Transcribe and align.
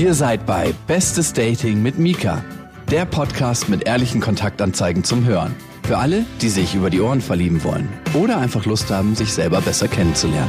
Ihr 0.00 0.14
seid 0.14 0.46
bei 0.46 0.72
Bestes 0.86 1.34
Dating 1.34 1.82
mit 1.82 1.98
Mika, 1.98 2.42
der 2.90 3.04
Podcast 3.04 3.68
mit 3.68 3.86
ehrlichen 3.86 4.22
Kontaktanzeigen 4.22 5.04
zum 5.04 5.26
Hören. 5.26 5.54
Für 5.82 5.98
alle, 5.98 6.24
die 6.40 6.48
sich 6.48 6.74
über 6.74 6.88
die 6.88 7.02
Ohren 7.02 7.20
verlieben 7.20 7.62
wollen 7.64 7.86
oder 8.14 8.38
einfach 8.38 8.64
Lust 8.64 8.90
haben, 8.90 9.14
sich 9.14 9.30
selber 9.30 9.60
besser 9.60 9.88
kennenzulernen. 9.88 10.48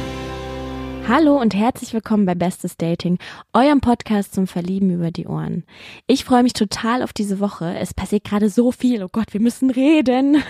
Hallo 1.06 1.38
und 1.38 1.54
herzlich 1.54 1.92
willkommen 1.92 2.24
bei 2.24 2.34
Bestes 2.34 2.78
Dating, 2.78 3.18
eurem 3.52 3.82
Podcast 3.82 4.34
zum 4.34 4.46
Verlieben 4.46 4.88
über 4.88 5.10
die 5.10 5.26
Ohren. 5.26 5.64
Ich 6.06 6.24
freue 6.24 6.44
mich 6.44 6.54
total 6.54 7.02
auf 7.02 7.12
diese 7.12 7.38
Woche. 7.38 7.76
Es 7.78 7.92
passiert 7.92 8.24
gerade 8.24 8.48
so 8.48 8.72
viel. 8.72 9.04
Oh 9.04 9.08
Gott, 9.12 9.34
wir 9.34 9.40
müssen 9.42 9.68
reden. 9.68 10.42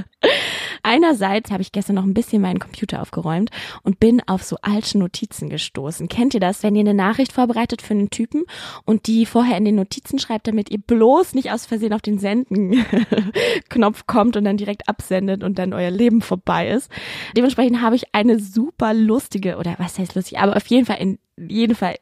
Einerseits 0.82 1.50
habe 1.50 1.62
ich 1.62 1.72
gestern 1.72 1.96
noch 1.96 2.04
ein 2.04 2.14
bisschen 2.14 2.42
meinen 2.42 2.58
Computer 2.58 3.02
aufgeräumt 3.02 3.50
und 3.82 4.00
bin 4.00 4.22
auf 4.26 4.42
so 4.42 4.56
alte 4.62 4.98
Notizen 4.98 5.48
gestoßen. 5.48 6.08
Kennt 6.08 6.34
ihr 6.34 6.40
das, 6.40 6.62
wenn 6.62 6.74
ihr 6.74 6.80
eine 6.80 6.94
Nachricht 6.94 7.32
vorbereitet 7.32 7.82
für 7.82 7.94
einen 7.94 8.10
Typen 8.10 8.44
und 8.84 9.06
die 9.06 9.26
vorher 9.26 9.56
in 9.56 9.64
den 9.64 9.76
Notizen 9.76 10.18
schreibt, 10.18 10.48
damit 10.48 10.70
ihr 10.70 10.78
bloß 10.78 11.34
nicht 11.34 11.50
aus 11.50 11.66
Versehen 11.66 11.92
auf 11.92 12.02
den 12.02 12.18
Senden-Knopf 12.18 14.06
kommt 14.06 14.36
und 14.36 14.44
dann 14.44 14.56
direkt 14.56 14.88
absendet 14.88 15.42
und 15.42 15.58
dann 15.58 15.72
euer 15.72 15.90
Leben 15.90 16.22
vorbei 16.22 16.68
ist. 16.68 16.90
Dementsprechend 17.36 17.80
habe 17.80 17.96
ich 17.96 18.14
eine 18.14 18.38
super 18.38 18.94
lustige 18.94 19.56
oder 19.56 19.74
was 19.78 19.98
heißt 19.98 20.14
lustig, 20.14 20.38
aber 20.38 20.56
auf 20.56 20.66
jeden 20.66 20.86
Fall 20.86 20.98
in 20.98 21.18
jeden 21.36 21.74
Fall 21.74 21.96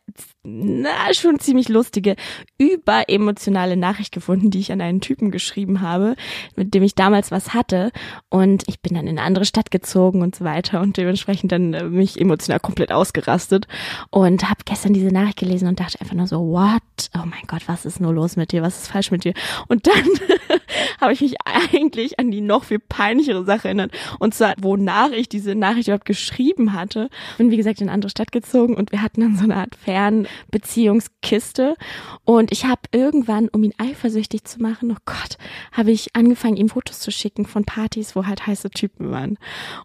na, 0.44 1.12
schon 1.12 1.40
ziemlich 1.40 1.68
lustige, 1.68 2.16
überemotionale 2.58 3.76
Nachricht 3.76 4.12
gefunden, 4.12 4.50
die 4.50 4.60
ich 4.60 4.70
an 4.70 4.80
einen 4.80 5.00
Typen 5.00 5.30
geschrieben 5.30 5.80
habe, 5.80 6.16
mit 6.54 6.74
dem 6.74 6.82
ich 6.82 6.94
damals 6.94 7.30
was 7.30 7.54
hatte. 7.54 7.90
Und 8.28 8.64
ich 8.66 8.80
bin 8.80 8.94
dann 8.94 9.06
in 9.06 9.18
eine 9.18 9.26
andere 9.26 9.46
Stadt 9.46 9.70
gezogen 9.70 10.22
und 10.22 10.36
so 10.36 10.44
weiter 10.44 10.82
und 10.82 10.96
dementsprechend 10.96 11.50
dann 11.50 11.72
äh, 11.74 11.84
mich 11.84 12.20
emotional 12.20 12.60
komplett 12.60 12.92
ausgerastet 12.92 13.66
und 14.10 14.48
habe 14.48 14.60
gestern 14.64 14.92
diese 14.92 15.08
Nachricht 15.08 15.38
gelesen 15.38 15.66
und 15.66 15.80
dachte 15.80 16.00
einfach 16.00 16.14
nur 16.14 16.26
so, 16.26 16.41
what? 16.41 16.82
Oh 17.16 17.24
mein 17.24 17.46
Gott, 17.46 17.62
was 17.66 17.86
ist 17.86 18.00
nur 18.00 18.12
los 18.12 18.36
mit 18.36 18.52
dir? 18.52 18.62
Was 18.62 18.82
ist 18.82 18.88
falsch 18.88 19.10
mit 19.10 19.24
dir? 19.24 19.34
Und 19.69 19.86
dann 19.86 20.04
habe 21.00 21.14
ich 21.14 21.22
mich 21.22 21.36
eigentlich 21.44 22.19
an 22.19 22.30
die 22.30 22.42
noch 22.42 22.64
viel 22.64 22.78
peinlichere 22.78 23.44
Sache 23.44 23.69
erinnert. 23.69 23.92
Und 24.19 24.34
zwar, 24.34 24.54
wonach 24.60 25.10
ich 25.10 25.28
diese 25.28 25.54
Nachricht 25.54 25.88
überhaupt 25.88 26.04
geschrieben 26.04 26.74
hatte. 26.74 27.08
Bin, 27.38 27.50
wie 27.50 27.56
gesagt, 27.56 27.80
in 27.80 27.88
eine 27.88 27.94
andere 27.94 28.10
Stadt 28.10 28.30
gezogen 28.30 28.76
und 28.76 28.92
wir 28.92 29.00
hatten 29.00 29.23
dann 29.25 29.36
so 29.36 29.44
eine 29.44 29.56
Art 29.56 29.75
Fernbeziehungskiste. 29.75 31.77
Und 32.25 32.53
ich 32.53 32.64
habe 32.64 32.83
irgendwann, 32.92 33.48
um 33.48 33.62
ihn 33.62 33.75
eifersüchtig 33.78 34.44
zu 34.44 34.62
machen, 34.62 34.92
oh 34.92 35.00
Gott, 35.05 35.39
habe 35.72 35.91
ich 35.91 36.14
angefangen, 36.14 36.56
ihm 36.56 36.69
Fotos 36.69 37.00
zu 37.00 37.11
schicken 37.11 37.47
von 37.47 37.64
Partys, 37.64 38.14
wo 38.14 38.27
halt 38.27 38.47
heiße 38.47 38.70
Typen 38.70 39.11
waren. 39.11 39.39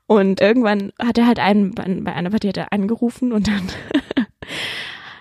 Und 0.08 0.42
irgendwann 0.42 0.92
hat 1.00 1.18
er 1.18 1.28
halt 1.28 1.40
einen, 1.40 1.74
bei 1.74 2.14
einer 2.14 2.30
Party 2.30 2.48
hat 2.48 2.58
er 2.58 2.74
angerufen 2.74 3.32
und 3.32 3.48
dann 3.48 3.64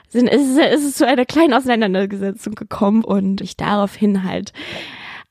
sind, 0.08 0.28
ist, 0.28 0.58
ist 0.58 0.84
es 0.84 0.94
zu 0.94 1.06
einer 1.06 1.24
kleinen 1.24 1.54
Auseinandersetzung 1.54 2.54
gekommen 2.54 3.04
und 3.04 3.40
ich 3.40 3.56
daraufhin 3.56 4.24
halt 4.24 4.52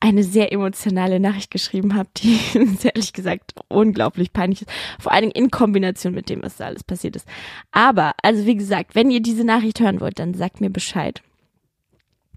eine 0.00 0.22
sehr 0.22 0.52
emotionale 0.52 1.18
Nachricht 1.18 1.50
geschrieben 1.50 1.94
habe, 1.94 2.08
die 2.16 2.38
ehrlich 2.84 3.12
gesagt 3.12 3.54
unglaublich 3.68 4.32
peinlich 4.32 4.62
ist. 4.62 4.70
Vor 5.00 5.12
allen 5.12 5.22
Dingen 5.22 5.44
in 5.44 5.50
Kombination 5.50 6.14
mit 6.14 6.28
dem, 6.28 6.42
was 6.42 6.56
da 6.56 6.66
alles 6.66 6.84
passiert 6.84 7.16
ist. 7.16 7.26
Aber, 7.72 8.12
also 8.22 8.46
wie 8.46 8.56
gesagt, 8.56 8.94
wenn 8.94 9.10
ihr 9.10 9.20
diese 9.20 9.44
Nachricht 9.44 9.80
hören 9.80 10.00
wollt, 10.00 10.18
dann 10.18 10.34
sagt 10.34 10.60
mir 10.60 10.70
Bescheid. 10.70 11.22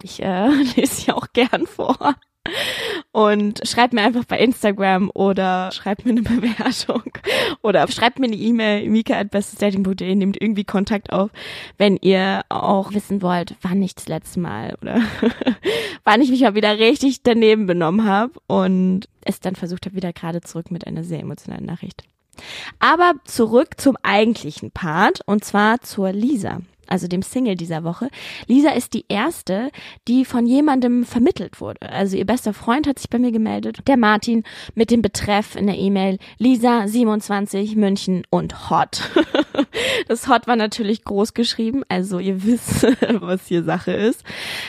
Ich 0.02 0.22
äh, 0.22 0.48
lese 0.76 0.96
sie 0.96 1.12
auch 1.12 1.28
gern 1.34 1.68
vor. 1.68 2.16
Und 3.12 3.62
schreibt 3.68 3.94
mir 3.94 4.02
einfach 4.02 4.26
bei 4.26 4.40
Instagram 4.40 5.12
oder 5.14 5.72
schreibt 5.72 6.06
mir 6.06 6.12
eine 6.12 6.22
Bewertung. 6.22 7.04
Oder 7.62 7.88
schreibt 7.90 8.20
mir 8.20 8.28
eine 8.28 8.36
E-Mail, 8.36 8.90
mika.bestesdating.de, 8.90 10.16
nehmt 10.16 10.42
irgendwie 10.42 10.64
Kontakt 10.64 11.12
auf, 11.12 11.30
wenn 11.78 11.98
ihr 11.98 12.42
auch 12.50 12.94
wissen 12.94 13.22
wollt, 13.22 13.56
wann 13.62 13.82
ich 13.82 13.96
das 13.96 14.08
letzte 14.08 14.40
Mal 14.40 14.76
oder 14.82 15.02
wann 16.04 16.22
ich 16.22 16.30
mich 16.30 16.42
mal 16.42 16.56
wieder 16.56 16.78
richtig 16.80 17.24
daneben 17.24 17.68
benommen 17.68 18.06
habe 18.06 18.34
und 18.48 19.08
es 19.24 19.40
dann 19.40 19.56
versucht 19.56 19.86
habe, 19.86 19.96
wieder 19.96 20.14
gerade 20.14 20.42
zurück 20.42 20.72
mit 20.72 20.88
einer 20.88 21.04
sehr 21.04 21.20
emotionalen 21.20 21.66
Nachricht. 21.66 22.04
Aber 22.80 23.14
zurück 23.26 23.80
zum 23.80 23.98
eigentlichen 24.04 24.72
Part 24.72 25.22
und 25.26 25.44
zwar 25.44 25.82
zur 25.82 26.12
Lisa 26.12 26.62
also 26.92 27.08
dem 27.08 27.22
Single 27.22 27.56
dieser 27.56 27.84
Woche. 27.84 28.10
Lisa 28.48 28.72
ist 28.72 28.94
die 28.94 29.06
erste, 29.08 29.72
die 30.08 30.26
von 30.26 30.46
jemandem 30.46 31.06
vermittelt 31.06 31.62
wurde. 31.62 31.82
Also 31.82 32.18
ihr 32.18 32.26
bester 32.26 32.54
Freund 32.54 32.88
hat 32.88 33.00
sich 33.00 33.10
bei 33.10 33.20
mir 33.20 33.32
gemeldet, 33.32 33.80
der 33.88 33.98
Martin, 33.98 34.44
mit 34.76 34.92
dem 34.92 35.02
Betreff 35.02 35.56
in 35.56 35.68
der 35.68 35.78
E-Mail 35.78 36.18
Lisa 36.38 36.88
27 36.88 37.76
München 37.76 38.24
und 38.30 38.70
Hot. 38.70 39.10
das 40.08 40.28
Hot 40.28 40.48
war 40.48 40.56
natürlich 40.56 41.04
groß 41.04 41.34
geschrieben, 41.34 41.84
also 41.90 42.20
ihr 42.20 42.44
wisst, 42.44 42.84
was 43.22 43.48
hier 43.48 43.64
Sache 43.64 43.94
ist. 43.94 44.24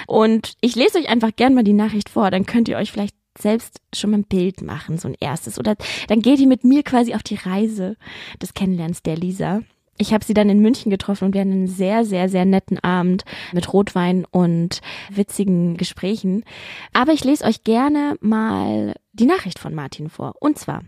Und 0.06 0.54
ich 0.60 0.76
lese 0.76 0.98
euch 0.98 1.08
einfach 1.08 1.34
gern 1.34 1.54
mal 1.54 1.64
die 1.64 1.72
Nachricht 1.72 2.08
vor, 2.08 2.30
dann 2.30 2.46
könnt 2.46 2.68
ihr 2.68 2.76
euch 2.76 2.92
vielleicht 2.92 3.16
selbst 3.38 3.80
schon 3.94 4.10
mal 4.10 4.18
ein 4.18 4.24
Bild 4.24 4.62
machen, 4.62 4.98
so 4.98 5.08
ein 5.08 5.16
erstes. 5.18 5.58
Oder 5.58 5.76
dann 6.08 6.20
geht 6.20 6.38
ihr 6.38 6.46
mit 6.46 6.64
mir 6.64 6.82
quasi 6.82 7.14
auf 7.14 7.22
die 7.22 7.36
Reise 7.36 7.96
des 8.40 8.54
Kennenlernens 8.54 9.02
der 9.02 9.16
Lisa 9.16 9.62
ich 9.98 10.12
habe 10.12 10.24
sie 10.24 10.34
dann 10.34 10.48
in 10.48 10.60
München 10.60 10.90
getroffen 10.90 11.26
und 11.26 11.34
wir 11.34 11.42
hatten 11.42 11.52
einen 11.52 11.66
sehr, 11.66 12.04
sehr, 12.04 12.28
sehr 12.28 12.44
netten 12.44 12.78
Abend 12.78 13.24
mit 13.52 13.72
Rotwein 13.72 14.24
und 14.30 14.80
witzigen 15.10 15.76
Gesprächen. 15.76 16.44
Aber 16.92 17.12
ich 17.12 17.24
lese 17.24 17.44
euch 17.44 17.62
gerne 17.62 18.16
mal 18.20 18.94
die 19.12 19.26
Nachricht 19.26 19.58
von 19.58 19.74
Martin 19.74 20.08
vor. 20.08 20.34
Und 20.40 20.58
zwar, 20.58 20.82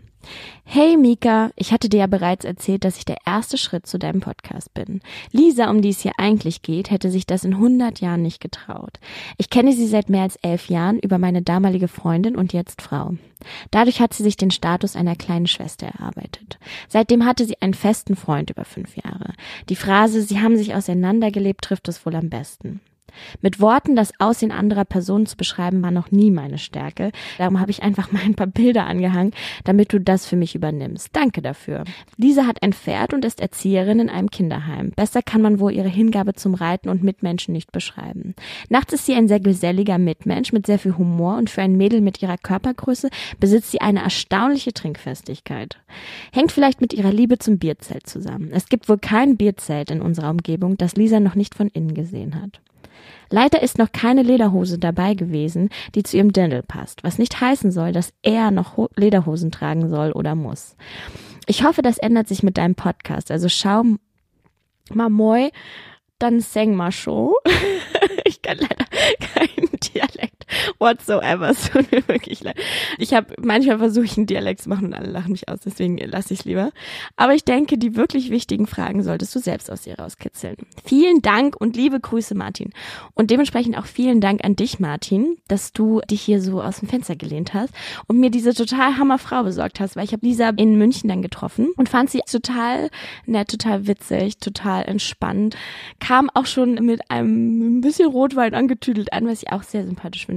Hey 0.63 0.97
Mika, 0.97 1.51
ich 1.55 1.71
hatte 1.71 1.89
dir 1.89 2.01
ja 2.01 2.07
bereits 2.07 2.43
erzählt, 2.43 2.83
dass 2.83 2.97
ich 2.97 3.05
der 3.05 3.17
erste 3.25 3.57
Schritt 3.57 3.85
zu 3.85 3.99
deinem 3.99 4.19
Podcast 4.19 4.73
bin. 4.73 5.01
Lisa, 5.31 5.69
um 5.69 5.81
die 5.81 5.89
es 5.89 6.01
hier 6.01 6.13
eigentlich 6.17 6.61
geht, 6.61 6.89
hätte 6.91 7.11
sich 7.11 7.25
das 7.25 7.43
in 7.43 7.53
100 7.53 8.01
Jahren 8.01 8.21
nicht 8.21 8.41
getraut. 8.41 8.99
Ich 9.37 9.49
kenne 9.49 9.73
sie 9.73 9.87
seit 9.87 10.09
mehr 10.09 10.23
als 10.23 10.37
elf 10.37 10.69
Jahren 10.69 10.99
über 10.99 11.17
meine 11.17 11.41
damalige 11.41 11.87
Freundin 11.87 12.35
und 12.35 12.53
jetzt 12.53 12.81
Frau. 12.81 13.13
Dadurch 13.71 14.01
hat 14.01 14.13
sie 14.13 14.23
sich 14.23 14.37
den 14.37 14.51
Status 14.51 14.95
einer 14.95 15.15
kleinen 15.15 15.47
Schwester 15.47 15.87
erarbeitet. 15.87 16.57
Seitdem 16.89 17.25
hatte 17.25 17.45
sie 17.45 17.61
einen 17.61 17.73
festen 17.73 18.15
Freund 18.15 18.49
über 18.49 18.65
fünf 18.65 18.97
Jahre. 18.97 19.33
Die 19.69 19.75
Phrase, 19.75 20.21
sie 20.21 20.41
haben 20.41 20.57
sich 20.57 20.73
auseinandergelebt, 20.73 21.63
trifft 21.63 21.87
es 21.87 22.05
wohl 22.05 22.15
am 22.15 22.29
besten. 22.29 22.81
Mit 23.41 23.59
Worten 23.59 23.95
das 23.95 24.11
Aussehen 24.19 24.51
anderer 24.51 24.85
Personen 24.85 25.25
zu 25.25 25.37
beschreiben, 25.37 25.81
war 25.81 25.91
noch 25.91 26.11
nie 26.11 26.31
meine 26.31 26.57
Stärke. 26.57 27.11
Darum 27.37 27.59
habe 27.59 27.71
ich 27.71 27.83
einfach 27.83 28.11
mal 28.11 28.21
ein 28.23 28.35
paar 28.35 28.47
Bilder 28.47 28.85
angehangen, 28.85 29.31
damit 29.63 29.93
du 29.93 29.99
das 29.99 30.25
für 30.25 30.35
mich 30.35 30.55
übernimmst. 30.55 31.09
Danke 31.13 31.41
dafür. 31.41 31.83
Lisa 32.17 32.45
hat 32.45 32.63
ein 32.63 32.73
Pferd 32.73 33.13
und 33.13 33.25
ist 33.25 33.41
Erzieherin 33.41 33.99
in 33.99 34.09
einem 34.09 34.29
Kinderheim. 34.29 34.91
Besser 34.95 35.21
kann 35.21 35.41
man 35.41 35.59
wohl 35.59 35.71
ihre 35.71 35.89
Hingabe 35.89 36.33
zum 36.33 36.53
Reiten 36.53 36.89
und 36.89 37.03
Mitmenschen 37.03 37.53
nicht 37.53 37.71
beschreiben. 37.71 38.35
Nachts 38.69 38.93
ist 38.93 39.05
sie 39.05 39.15
ein 39.15 39.27
sehr 39.27 39.39
geselliger 39.39 39.97
Mitmensch 39.97 40.53
mit 40.53 40.65
sehr 40.65 40.79
viel 40.79 40.97
Humor 40.97 41.37
und 41.37 41.49
für 41.49 41.61
ein 41.61 41.77
Mädel 41.77 42.01
mit 42.01 42.21
ihrer 42.21 42.37
Körpergröße 42.37 43.09
besitzt 43.39 43.71
sie 43.71 43.81
eine 43.81 44.01
erstaunliche 44.01 44.73
Trinkfestigkeit. 44.73 45.77
Hängt 46.31 46.51
vielleicht 46.51 46.81
mit 46.81 46.93
ihrer 46.93 47.11
Liebe 47.11 47.37
zum 47.37 47.57
Bierzelt 47.57 48.07
zusammen. 48.07 48.49
Es 48.51 48.67
gibt 48.67 48.89
wohl 48.89 48.97
kein 48.97 49.37
Bierzelt 49.37 49.91
in 49.91 50.01
unserer 50.01 50.29
Umgebung, 50.29 50.77
das 50.77 50.95
Lisa 50.95 51.19
noch 51.19 51.35
nicht 51.35 51.55
von 51.55 51.67
innen 51.69 51.93
gesehen 51.93 52.41
hat. 52.41 52.61
Leider 53.29 53.61
ist 53.61 53.77
noch 53.77 53.91
keine 53.91 54.21
Lederhose 54.21 54.77
dabei 54.77 55.13
gewesen, 55.13 55.69
die 55.95 56.03
zu 56.03 56.17
ihrem 56.17 56.31
Dirndl 56.31 56.63
passt, 56.63 57.03
was 57.03 57.17
nicht 57.17 57.41
heißen 57.41 57.71
soll, 57.71 57.91
dass 57.91 58.13
er 58.21 58.51
noch 58.51 58.77
Lederhosen 58.95 59.51
tragen 59.51 59.89
soll 59.89 60.11
oder 60.11 60.35
muss. 60.35 60.75
Ich 61.47 61.63
hoffe, 61.63 61.81
das 61.81 61.97
ändert 61.97 62.27
sich 62.27 62.43
mit 62.43 62.57
deinem 62.57 62.75
Podcast. 62.75 63.31
Also 63.31 63.49
schau 63.49 63.83
mal 64.91 65.09
moi, 65.09 65.49
dann 66.19 66.39
seng 66.39 66.75
mal 66.75 66.91
show. 66.91 67.35
ich 68.25 68.41
kann 68.41 68.57
leider 68.57 68.85
keinen 69.19 69.69
Dialekt 69.79 70.44
whatsoever. 70.79 71.49
Es 71.55 71.69
tut 71.69 71.91
mir 71.91 72.05
wirklich 72.07 72.43
leid. 72.43 72.57
Ich 72.97 73.13
habe 73.13 73.33
manchmal 73.39 73.77
versuche 73.77 74.05
ich 74.05 74.17
einen 74.17 74.25
Dialekt 74.25 74.61
zu 74.61 74.69
machen 74.69 74.87
und 74.87 74.93
alle 74.93 75.09
lachen 75.09 75.31
mich 75.31 75.47
aus, 75.47 75.59
deswegen 75.65 75.97
lasse 75.97 76.33
ich 76.33 76.41
es 76.41 76.45
lieber. 76.45 76.71
Aber 77.15 77.33
ich 77.33 77.45
denke, 77.45 77.77
die 77.77 77.95
wirklich 77.95 78.29
wichtigen 78.29 78.67
Fragen 78.67 79.03
solltest 79.03 79.33
du 79.35 79.39
selbst 79.39 79.71
aus 79.71 79.83
dir 79.83 79.97
rauskitzeln. 79.99 80.57
Vielen 80.83 81.21
Dank 81.21 81.55
und 81.55 81.75
liebe 81.77 81.99
Grüße, 81.99 82.35
Martin. 82.35 82.71
Und 83.13 83.31
dementsprechend 83.31 83.77
auch 83.77 83.85
vielen 83.85 84.21
Dank 84.21 84.43
an 84.43 84.55
dich, 84.55 84.79
Martin, 84.79 85.37
dass 85.47 85.71
du 85.71 86.01
dich 86.09 86.21
hier 86.21 86.41
so 86.41 86.61
aus 86.61 86.79
dem 86.79 86.89
Fenster 86.89 87.15
gelehnt 87.15 87.53
hast 87.53 87.73
und 88.07 88.19
mir 88.19 88.29
diese 88.29 88.53
total 88.53 88.97
hammer 88.97 89.17
Frau 89.17 89.43
besorgt 89.43 89.79
hast, 89.79 89.95
weil 89.95 90.05
ich 90.05 90.13
habe 90.13 90.25
Lisa 90.25 90.49
in 90.49 90.77
München 90.77 91.09
dann 91.09 91.21
getroffen 91.21 91.69
und 91.77 91.89
fand 91.89 92.09
sie 92.09 92.21
total 92.29 92.89
nett, 93.25 93.49
total 93.49 93.87
witzig, 93.87 94.37
total 94.39 94.83
entspannt. 94.83 95.55
Kam 95.99 96.29
auch 96.33 96.45
schon 96.45 96.73
mit 96.85 97.09
einem 97.09 97.77
ein 97.77 97.81
bisschen 97.81 98.09
Rotwein 98.09 98.53
angetüdelt 98.53 99.13
an, 99.13 99.27
was 99.27 99.43
ich 99.43 99.51
auch 99.51 99.63
sehr 99.63 99.85
sympathisch 99.85 100.25
finde. 100.25 100.34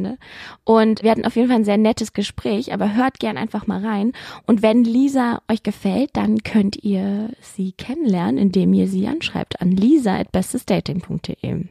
Und 0.65 1.03
wir 1.03 1.11
hatten 1.11 1.25
auf 1.25 1.37
jeden 1.37 1.49
Fall 1.49 1.59
ein 1.59 1.65
sehr 1.65 1.79
nettes 1.79 2.13
Gespräch, 2.13 2.73
aber 2.73 2.95
hört 2.95 3.19
gern 3.19 3.37
einfach 3.37 3.67
mal 3.67 3.85
rein. 3.85 4.13
Und 4.47 4.63
wenn 4.63 4.85
Lisa 4.85 5.41
euch 5.51 5.63
gefällt, 5.63 6.11
dann 6.15 6.43
könnt 6.43 6.83
ihr 6.83 7.31
sie 7.41 7.73
kennenlernen, 7.73 8.39
indem 8.39 8.73
ihr 8.73 8.89
sie 8.89 9.07
anschreibt 9.07 9.61
an 9.61 9.71
lisa.bestesdating.de. 9.73 11.65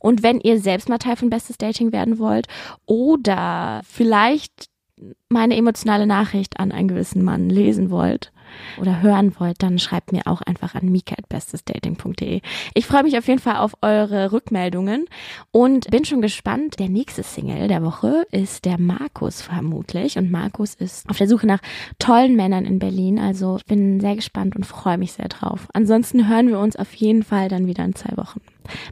Und 0.00 0.22
wenn 0.22 0.40
ihr 0.40 0.60
selbst 0.60 0.88
mal 0.88 0.98
Teil 0.98 1.16
von 1.16 1.30
Bestes 1.30 1.58
Dating 1.58 1.92
werden 1.92 2.18
wollt 2.18 2.46
oder 2.86 3.82
vielleicht 3.84 4.68
meine 5.28 5.56
emotionale 5.56 6.06
Nachricht 6.06 6.58
an 6.58 6.72
einen 6.72 6.88
gewissen 6.88 7.22
Mann 7.22 7.50
lesen 7.50 7.90
wollt, 7.90 8.32
oder 8.80 9.02
hören 9.02 9.34
wollt, 9.38 9.62
dann 9.62 9.78
schreibt 9.78 10.12
mir 10.12 10.26
auch 10.26 10.42
einfach 10.42 10.74
an 10.74 10.88
mika.bestesdating.de. 10.88 12.40
Ich 12.74 12.86
freue 12.86 13.02
mich 13.02 13.16
auf 13.18 13.26
jeden 13.26 13.40
Fall 13.40 13.56
auf 13.56 13.74
eure 13.82 14.32
Rückmeldungen 14.32 15.06
und 15.50 15.90
bin 15.90 16.04
schon 16.04 16.22
gespannt. 16.22 16.78
Der 16.78 16.88
nächste 16.88 17.22
Single 17.22 17.68
der 17.68 17.82
Woche 17.82 18.26
ist 18.30 18.64
der 18.64 18.78
Markus 18.78 19.42
vermutlich 19.42 20.18
und 20.18 20.30
Markus 20.30 20.74
ist 20.74 21.08
auf 21.08 21.18
der 21.18 21.28
Suche 21.28 21.46
nach 21.46 21.60
tollen 21.98 22.36
Männern 22.36 22.64
in 22.64 22.78
Berlin. 22.78 23.18
Also 23.18 23.56
ich 23.56 23.66
bin 23.66 24.00
sehr 24.00 24.16
gespannt 24.16 24.56
und 24.56 24.64
freue 24.64 24.98
mich 24.98 25.12
sehr 25.12 25.28
drauf. 25.28 25.68
Ansonsten 25.72 26.28
hören 26.28 26.48
wir 26.48 26.58
uns 26.58 26.76
auf 26.76 26.92
jeden 26.94 27.22
Fall 27.22 27.48
dann 27.48 27.66
wieder 27.66 27.84
in 27.84 27.94
zwei 27.94 28.16
Wochen. 28.16 28.40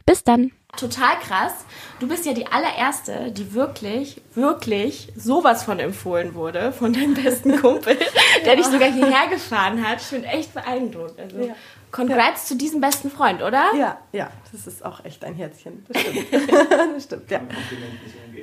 Bis 0.04 0.24
dann! 0.24 0.52
Total 0.76 1.19
krass. 1.20 1.64
Du 1.99 2.08
bist 2.08 2.26
ja 2.26 2.32
die 2.32 2.46
allererste, 2.46 3.32
die 3.32 3.55
wirklich, 3.55 4.20
wirklich 4.34 5.12
sowas 5.17 5.64
von 5.64 5.78
empfohlen 5.78 6.34
wurde 6.34 6.73
von 6.73 6.93
deinem 6.93 7.14
besten 7.14 7.56
Kumpel, 7.61 7.99
der 8.44 8.56
dich 8.56 8.67
sogar 8.67 8.90
hierher 8.90 9.28
gefahren 9.28 9.87
hat. 9.87 10.00
Ich 10.00 10.11
bin 10.11 10.25
echt 10.25 10.55
beeindruckt. 10.55 11.19
Also, 11.19 11.38
ja. 11.38 11.55
Congrats 11.90 12.43
ja. 12.43 12.49
zu 12.49 12.56
diesem 12.56 12.81
besten 12.81 13.11
Freund, 13.11 13.43
oder? 13.43 13.73
Ja, 13.75 13.99
ja, 14.12 14.31
das 14.52 14.67
ist 14.67 14.84
auch 14.84 15.05
echt 15.05 15.25
ein 15.25 15.34
Herzchen. 15.34 15.87
Das 15.88 16.02
stimmt. 16.02 16.26
das 16.94 17.05
stimmt, 17.05 17.31
ja. 17.31 17.40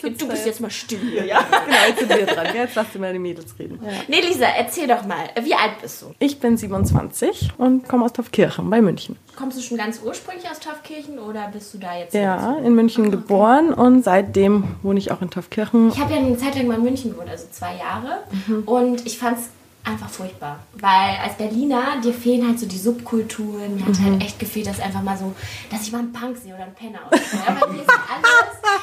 du 0.18 0.28
bist 0.28 0.46
jetzt 0.46 0.60
mal 0.60 0.70
still 0.70 0.98
hier. 0.98 1.24
Ja, 1.24 1.40
genau, 1.40 1.76
jetzt 1.88 1.98
sind 2.00 2.08
wir 2.08 2.26
dran. 2.26 2.46
Jetzt 2.54 2.74
lass 2.74 2.90
dir 2.90 2.98
mal 2.98 3.12
die 3.12 3.18
Mädels 3.18 3.58
reden. 3.58 3.78
Ja. 3.82 3.90
Nee, 4.08 4.20
Lisa, 4.20 4.46
erzähl 4.56 4.86
doch 4.86 5.04
mal, 5.04 5.30
wie 5.42 5.54
alt 5.54 5.80
bist 5.82 6.02
du? 6.02 6.14
Ich 6.18 6.38
bin 6.40 6.56
27 6.56 7.52
und 7.58 7.88
komme 7.88 8.04
aus 8.04 8.12
Taufkirchen 8.12 8.68
bei 8.70 8.80
München. 8.80 9.16
Kommst 9.36 9.58
du 9.58 9.62
schon 9.62 9.78
ganz 9.78 10.00
ursprünglich 10.04 10.48
aus 10.50 10.60
Taufkirchen 10.60 11.18
oder 11.18 11.48
bist 11.52 11.74
du 11.74 11.78
da 11.78 11.98
jetzt? 11.98 12.14
Ja, 12.14 12.56
in 12.58 12.74
München 12.74 13.06
okay. 13.06 13.16
geboren 13.16 13.72
und 13.72 14.04
seitdem 14.04 14.76
wohne 14.82 14.98
ich 14.98 15.10
auch 15.10 15.22
in 15.22 15.30
Taufkirchen. 15.30 15.88
Ich 15.88 15.98
habe 15.98 16.12
ja 16.12 16.18
eine 16.18 16.36
Zeit 16.36 16.56
lang 16.56 16.66
mal 16.66 16.76
in 16.76 16.84
München 16.84 17.12
gewohnt, 17.12 17.28
also 17.28 17.46
zwei 17.50 17.76
Jahre. 17.76 18.22
Mhm. 18.46 18.62
Und 18.64 19.06
ich 19.06 19.18
fand 19.18 19.38
es 19.38 19.48
einfach 19.84 20.08
furchtbar. 20.08 20.60
Weil 20.72 21.18
als 21.22 21.36
Berliner, 21.36 22.00
dir 22.02 22.14
fehlen 22.14 22.46
halt 22.46 22.58
so 22.58 22.66
die 22.66 22.78
Subkulturen. 22.78 23.76
Mir 23.76 23.86
hat 23.86 24.00
halt 24.00 24.14
mhm. 24.14 24.20
echt 24.20 24.38
gefehlt, 24.38 24.66
dass 24.66 24.80
einfach 24.80 25.02
mal 25.02 25.16
so, 25.16 25.34
dass 25.70 25.82
ich 25.82 25.92
mal 25.92 25.98
einen 25.98 26.12
Punk 26.12 26.36
sehe 26.36 26.54
oder 26.54 26.64
einen 26.64 26.74
Penner. 26.74 27.00
Oder 27.06 27.18
so. 27.18 27.36
Ja, 27.36 27.56
bei 27.60 27.66
mir 27.68 27.82
ist 27.82 27.90
alles, 27.90 28.28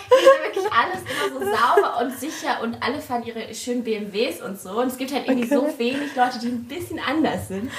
hier 0.09 0.43
wirklich 0.45 0.71
alles 0.71 1.01
immer 1.01 1.39
so 1.39 1.45
sauber 1.45 2.01
und 2.01 2.19
sicher 2.19 2.61
und 2.61 2.81
alle 2.81 3.01
fahren 3.01 3.23
ihre 3.23 3.53
schönen 3.53 3.83
BMWs 3.83 4.41
und 4.41 4.59
so. 4.59 4.79
Und 4.79 4.87
es 4.87 4.97
gibt 4.97 5.11
halt 5.11 5.27
irgendwie 5.27 5.53
okay. 5.53 5.71
so 5.71 5.79
wenig 5.79 6.15
Leute, 6.15 6.39
die 6.39 6.47
ein 6.47 6.63
bisschen 6.65 6.99
anders 6.99 7.47
sind. 7.47 7.71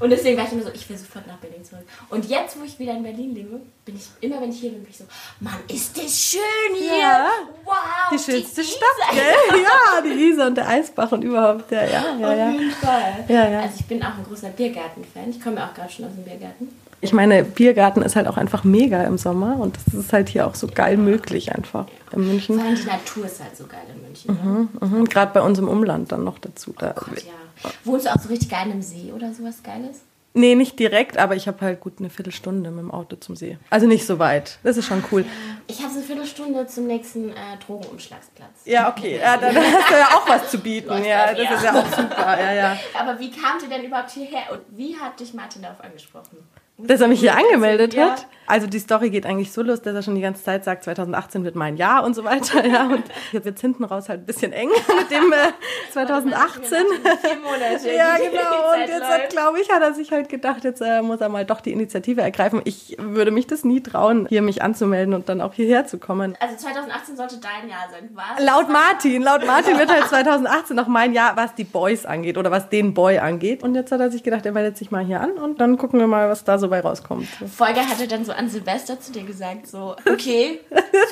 Und 0.00 0.10
deswegen 0.10 0.36
war 0.36 0.44
ich 0.44 0.52
immer 0.52 0.62
so, 0.62 0.70
ich 0.72 0.88
will 0.88 0.98
sofort 0.98 1.26
nach 1.26 1.36
Berlin 1.36 1.64
zurück. 1.64 1.84
Und 2.10 2.28
jetzt, 2.28 2.58
wo 2.58 2.64
ich 2.64 2.78
wieder 2.78 2.92
in 2.92 3.02
Berlin 3.02 3.34
lebe, 3.34 3.60
bin 3.84 3.96
ich, 3.96 4.08
immer 4.20 4.40
wenn 4.40 4.50
ich 4.50 4.60
hier 4.60 4.70
bin, 4.70 4.82
bin 4.82 4.90
ich 4.90 4.98
so, 4.98 5.04
Mann, 5.40 5.58
ist 5.68 5.96
das 5.96 6.18
schön 6.18 6.76
hier! 6.76 6.98
Ja. 6.98 7.26
Wow! 7.64 7.74
Die 8.12 8.18
schönste 8.18 8.62
die 8.62 8.68
Stadt, 8.68 9.12
gell? 9.12 9.60
Ja, 9.62 10.00
die 10.02 10.30
Isar 10.30 10.48
und 10.48 10.56
der 10.56 10.68
Eisbach 10.68 11.12
und 11.12 11.22
überhaupt, 11.22 11.70
ja, 11.70 11.84
ja, 11.84 12.16
ja. 12.18 12.34
ja. 12.34 12.48
Auf 12.48 12.60
jeden 12.60 12.70
Fall. 12.72 13.24
Ja, 13.28 13.48
ja. 13.48 13.60
Also 13.60 13.76
ich 13.80 13.86
bin 13.86 14.02
auch 14.02 14.16
ein 14.16 14.24
großer 14.24 14.48
Biergarten-Fan. 14.50 15.30
Ich 15.30 15.40
komme 15.40 15.56
ja 15.56 15.68
auch 15.68 15.74
gerade 15.74 15.90
schon 15.90 16.04
aus 16.06 16.12
dem 16.12 16.24
Biergarten. 16.24 16.68
Ich 17.02 17.12
meine, 17.12 17.42
Biergarten 17.42 18.00
ist 18.02 18.14
halt 18.14 18.28
auch 18.28 18.36
einfach 18.36 18.62
mega 18.62 19.02
im 19.02 19.18
Sommer 19.18 19.58
und 19.58 19.76
das 19.76 19.92
ist 19.92 20.12
halt 20.12 20.28
hier 20.28 20.46
auch 20.46 20.54
so 20.54 20.68
geil 20.68 20.96
möglich 20.96 21.52
einfach 21.52 21.86
in 22.12 22.28
München. 22.28 22.56
Vor 22.56 22.64
allem 22.64 22.76
die 22.76 22.86
Natur 22.86 23.26
ist 23.26 23.42
halt 23.42 23.56
so 23.56 23.66
geil 23.66 23.82
in 23.92 24.02
München. 24.02 24.34
Ne? 24.34 24.68
Mhm, 24.80 24.98
mhm. 25.00 25.04
Gerade 25.06 25.32
bei 25.34 25.42
uns 25.42 25.58
im 25.58 25.66
Umland 25.66 26.12
dann 26.12 26.22
noch 26.22 26.38
dazu. 26.38 26.72
Da. 26.78 26.94
Oh 26.96 27.04
Gott, 27.08 27.24
ja. 27.24 27.70
Wohnst 27.84 28.06
du 28.06 28.10
auch 28.10 28.20
so 28.20 28.28
richtig 28.28 28.48
geil 28.48 28.70
im 28.70 28.82
See 28.82 29.12
oder 29.12 29.34
sowas 29.34 29.62
Geiles? 29.64 30.02
Nee, 30.34 30.54
nicht 30.54 30.78
direkt, 30.78 31.18
aber 31.18 31.36
ich 31.36 31.46
habe 31.46 31.60
halt 31.60 31.80
gut 31.80 31.94
eine 31.98 32.08
Viertelstunde 32.08 32.70
mit 32.70 32.80
dem 32.80 32.90
Auto 32.90 33.16
zum 33.16 33.36
See. 33.36 33.58
Also 33.68 33.86
nicht 33.86 34.06
so 34.06 34.18
weit. 34.18 34.58
Das 34.62 34.78
ist 34.78 34.86
schon 34.86 35.04
cool. 35.12 35.26
Ich 35.66 35.82
habe 35.82 35.92
eine 35.92 36.02
Viertelstunde 36.02 36.66
zum 36.68 36.86
nächsten 36.86 37.30
äh, 37.30 37.34
Drogenumschlagsplatz. 37.66 38.60
Ja, 38.64 38.88
okay. 38.88 39.18
Ja, 39.18 39.36
dann 39.36 39.54
hast 39.56 39.90
du 39.90 39.94
ja 39.94 40.06
auch 40.16 40.28
was 40.28 40.50
zu 40.50 40.58
bieten. 40.58 41.04
ja, 41.04 41.34
das 41.34 41.50
ist 41.56 41.64
ja 41.64 41.74
auch 41.74 41.86
super. 41.86 42.40
Ja, 42.40 42.52
ja. 42.54 42.76
Aber 42.98 43.18
wie 43.18 43.30
kamt 43.30 43.62
ihr 43.64 43.68
denn 43.68 43.84
überhaupt 43.84 44.12
hierher 44.12 44.52
und 44.52 44.60
wie 44.70 44.96
hat 44.96 45.20
dich 45.20 45.34
Martin 45.34 45.62
darauf 45.62 45.80
angesprochen? 45.82 46.38
Dass 46.82 47.00
er 47.00 47.08
mich 47.08 47.20
hier 47.20 47.36
angemeldet 47.36 47.94
ja. 47.94 48.10
hat. 48.10 48.26
Also 48.46 48.66
die 48.66 48.80
Story 48.80 49.10
geht 49.10 49.24
eigentlich 49.24 49.52
so 49.52 49.62
los, 49.62 49.82
dass 49.82 49.94
er 49.94 50.02
schon 50.02 50.14
die 50.14 50.20
ganze 50.20 50.42
Zeit 50.42 50.64
sagt, 50.64 50.84
2018 50.84 51.44
wird 51.44 51.54
mein 51.54 51.76
Jahr 51.76 52.04
und 52.04 52.14
so 52.14 52.24
weiter. 52.24 52.62
Ja, 52.72 52.86
und 52.86 53.04
jetzt 53.32 53.44
wird 53.44 53.58
hinten 53.58 53.84
raus 53.84 54.08
halt 54.08 54.20
ein 54.20 54.26
bisschen 54.26 54.52
eng 54.52 54.68
mit 54.98 55.10
dem 55.10 55.32
äh, 55.32 55.52
2018. 55.92 56.70
Vier 56.70 57.36
Monate. 57.42 57.94
ja, 57.96 58.16
genau. 58.16 58.72
Und 58.72 58.88
jetzt 58.88 59.30
glaube 59.30 59.60
ich, 59.60 59.70
hat 59.70 59.82
er 59.82 59.92
sich 59.92 60.10
halt 60.10 60.28
gedacht, 60.28 60.64
jetzt 60.64 60.80
äh, 60.80 61.02
muss 61.02 61.20
er 61.20 61.28
mal 61.28 61.44
doch 61.44 61.60
die 61.60 61.72
Initiative 61.72 62.22
ergreifen. 62.22 62.62
Ich 62.64 62.96
würde 62.98 63.30
mich 63.30 63.46
das 63.46 63.64
nie 63.64 63.82
trauen, 63.82 64.26
hier 64.28 64.42
mich 64.42 64.62
anzumelden 64.62 65.12
und 65.12 65.28
dann 65.28 65.40
auch 65.40 65.54
hierher 65.54 65.86
zu 65.86 65.98
kommen. 65.98 66.36
Also 66.40 66.56
2018 66.56 67.16
sollte 67.16 67.38
dein 67.38 67.68
Jahr 67.68 67.88
sein, 67.90 68.10
was? 68.12 68.44
Laut 68.44 68.70
Martin, 68.70 69.22
laut 69.22 69.46
Martin 69.46 69.78
wird 69.78 69.90
halt 69.90 70.04
2018 70.04 70.76
noch 70.76 70.88
mein 70.88 71.12
Jahr, 71.12 71.36
was 71.36 71.54
die 71.54 71.64
Boys 71.64 72.06
angeht 72.06 72.38
oder 72.38 72.50
was 72.50 72.68
den 72.68 72.94
Boy 72.94 73.18
angeht. 73.18 73.62
Und 73.62 73.74
jetzt 73.74 73.92
hat 73.92 74.00
er 74.00 74.10
sich 74.10 74.22
gedacht, 74.22 74.46
er 74.46 74.52
meldet 74.52 74.76
sich 74.76 74.90
mal 74.90 75.04
hier 75.04 75.20
an 75.20 75.32
und 75.32 75.60
dann 75.60 75.76
gucken 75.76 76.00
wir 76.00 76.06
mal, 76.06 76.28
was 76.28 76.44
da 76.44 76.58
so 76.58 76.70
bei 76.72 76.80
rauskommt. 76.80 77.28
Folger 77.56 77.88
hatte 77.88 78.08
dann 78.08 78.24
so 78.24 78.32
an 78.32 78.48
Silvester 78.48 78.98
zu 78.98 79.12
dir 79.12 79.22
gesagt, 79.22 79.68
so, 79.68 79.94
okay, 80.10 80.60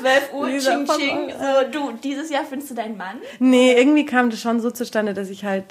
12 0.01 0.33
Uhr, 0.35 0.49
ching, 0.59 0.87
ching, 0.87 1.31
so, 1.31 1.71
du, 1.71 1.93
dieses 2.03 2.31
Jahr 2.31 2.45
findest 2.45 2.73
du 2.73 2.75
deinen 2.75 2.97
Mann? 2.97 3.19
Nee, 3.39 3.75
irgendwie 3.75 4.05
kam 4.05 4.31
das 4.31 4.41
schon 4.41 4.61
so 4.61 4.71
zustande, 4.71 5.15
dass 5.15 5.31
ich 5.31 5.45
halt 5.45 5.67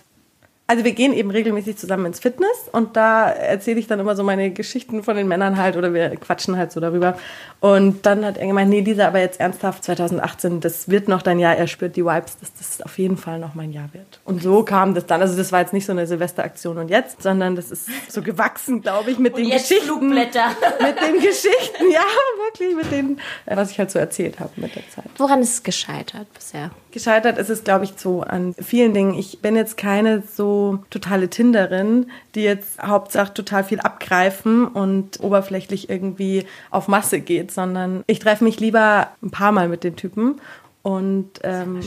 also 0.70 0.84
wir 0.84 0.92
gehen 0.92 1.14
eben 1.14 1.32
regelmäßig 1.32 1.78
zusammen 1.78 2.06
ins 2.06 2.20
Fitness 2.20 2.70
und 2.72 2.96
da 2.96 3.28
erzähle 3.28 3.80
ich 3.80 3.88
dann 3.88 4.00
immer 4.00 4.16
so 4.16 4.24
meine 4.24 4.52
Geschichten 4.52 5.02
von 5.02 5.16
den 5.16 5.28
Männern 5.28 5.58
halt 5.58 5.76
oder 5.76 5.96
wir 5.96 6.16
quatschen 6.18 6.58
halt 6.58 6.72
so 6.72 6.80
darüber. 6.80 7.18
Und 7.60 8.06
dann 8.06 8.24
hat 8.24 8.38
er 8.38 8.46
gemeint, 8.46 8.70
nee, 8.70 8.82
Lisa, 8.82 9.08
aber 9.08 9.20
jetzt 9.20 9.40
ernsthaft 9.40 9.84
2018, 9.84 10.60
das 10.60 10.88
wird 10.88 11.08
noch 11.08 11.24
dein 11.24 11.40
Jahr. 11.40 11.56
Er 11.56 11.66
spürt 11.66 11.96
die 11.96 12.06
Vibes, 12.06 12.38
dass 12.38 12.54
das 12.54 12.82
auf 12.84 13.00
jeden 13.00 13.18
Fall 13.18 13.40
noch 13.40 13.56
mein 13.56 13.74
Jahr 13.74 13.90
wird. 13.94 14.20
Und 14.26 14.44
so 14.44 14.62
kam 14.62 14.94
das 14.94 15.08
dann. 15.08 15.22
Also 15.22 15.36
das 15.36 15.52
war 15.52 15.60
jetzt 15.62 15.74
nicht 15.74 15.88
so 15.88 15.92
eine 15.92 16.06
Silvesteraktion 16.06 16.78
und 16.78 16.90
jetzt, 16.90 17.24
sondern 17.24 17.56
das 17.56 17.72
ist 17.72 17.90
so 18.08 18.22
gewachsen, 18.22 18.84
glaube 18.84 19.10
ich, 19.10 19.18
mit 19.18 19.34
und 19.34 19.42
den 19.42 19.50
Geschichten. 19.50 19.88
Flugblätter. 19.88 20.50
Mit 20.82 21.02
den 21.02 21.16
Geschichten, 21.16 21.92
ja, 21.92 22.06
wirklich, 22.46 22.76
mit 22.76 22.92
denen, 22.92 23.20
was 23.46 23.72
ich 23.72 23.80
halt 23.80 23.90
so 23.90 23.98
erzählt 23.98 24.40
habe 24.40 24.52
mit 24.58 24.76
der 24.76 24.88
Zeit. 24.90 25.06
Woran 25.18 25.42
ist 25.42 25.54
es 25.54 25.64
gescheitert 25.64 26.28
bisher? 26.34 26.72
Gescheitert 26.92 27.38
ist 27.38 27.50
es, 27.50 27.64
glaube 27.64 27.86
ich, 27.86 27.94
so 27.98 28.22
an 28.22 28.56
vielen 28.60 28.94
Dingen. 28.94 29.14
Ich 29.14 29.42
bin 29.42 29.56
jetzt 29.56 29.78
keine 29.78 30.24
so 30.24 30.80
totale 30.90 31.30
Tinderin, 31.30 32.08
die 32.34 32.42
jetzt 32.42 32.82
Hauptsache 32.82 33.34
total 33.34 33.64
viel 33.64 33.80
abgreifen 33.80 34.66
und 34.66 35.20
oberflächlich 35.22 35.90
irgendwie 35.90 36.46
auf 36.72 36.88
Masse 36.88 37.20
geht, 37.20 37.52
sondern 37.52 38.04
ich 38.08 38.20
treffe 38.20 38.44
mich 38.44 38.60
lieber 38.60 39.10
ein 39.22 39.30
paar 39.30 39.52
Mal 39.52 39.68
mit 39.68 39.84
den 39.84 39.96
Typen 39.96 40.42
und 40.82 41.32
ähm, 41.44 41.82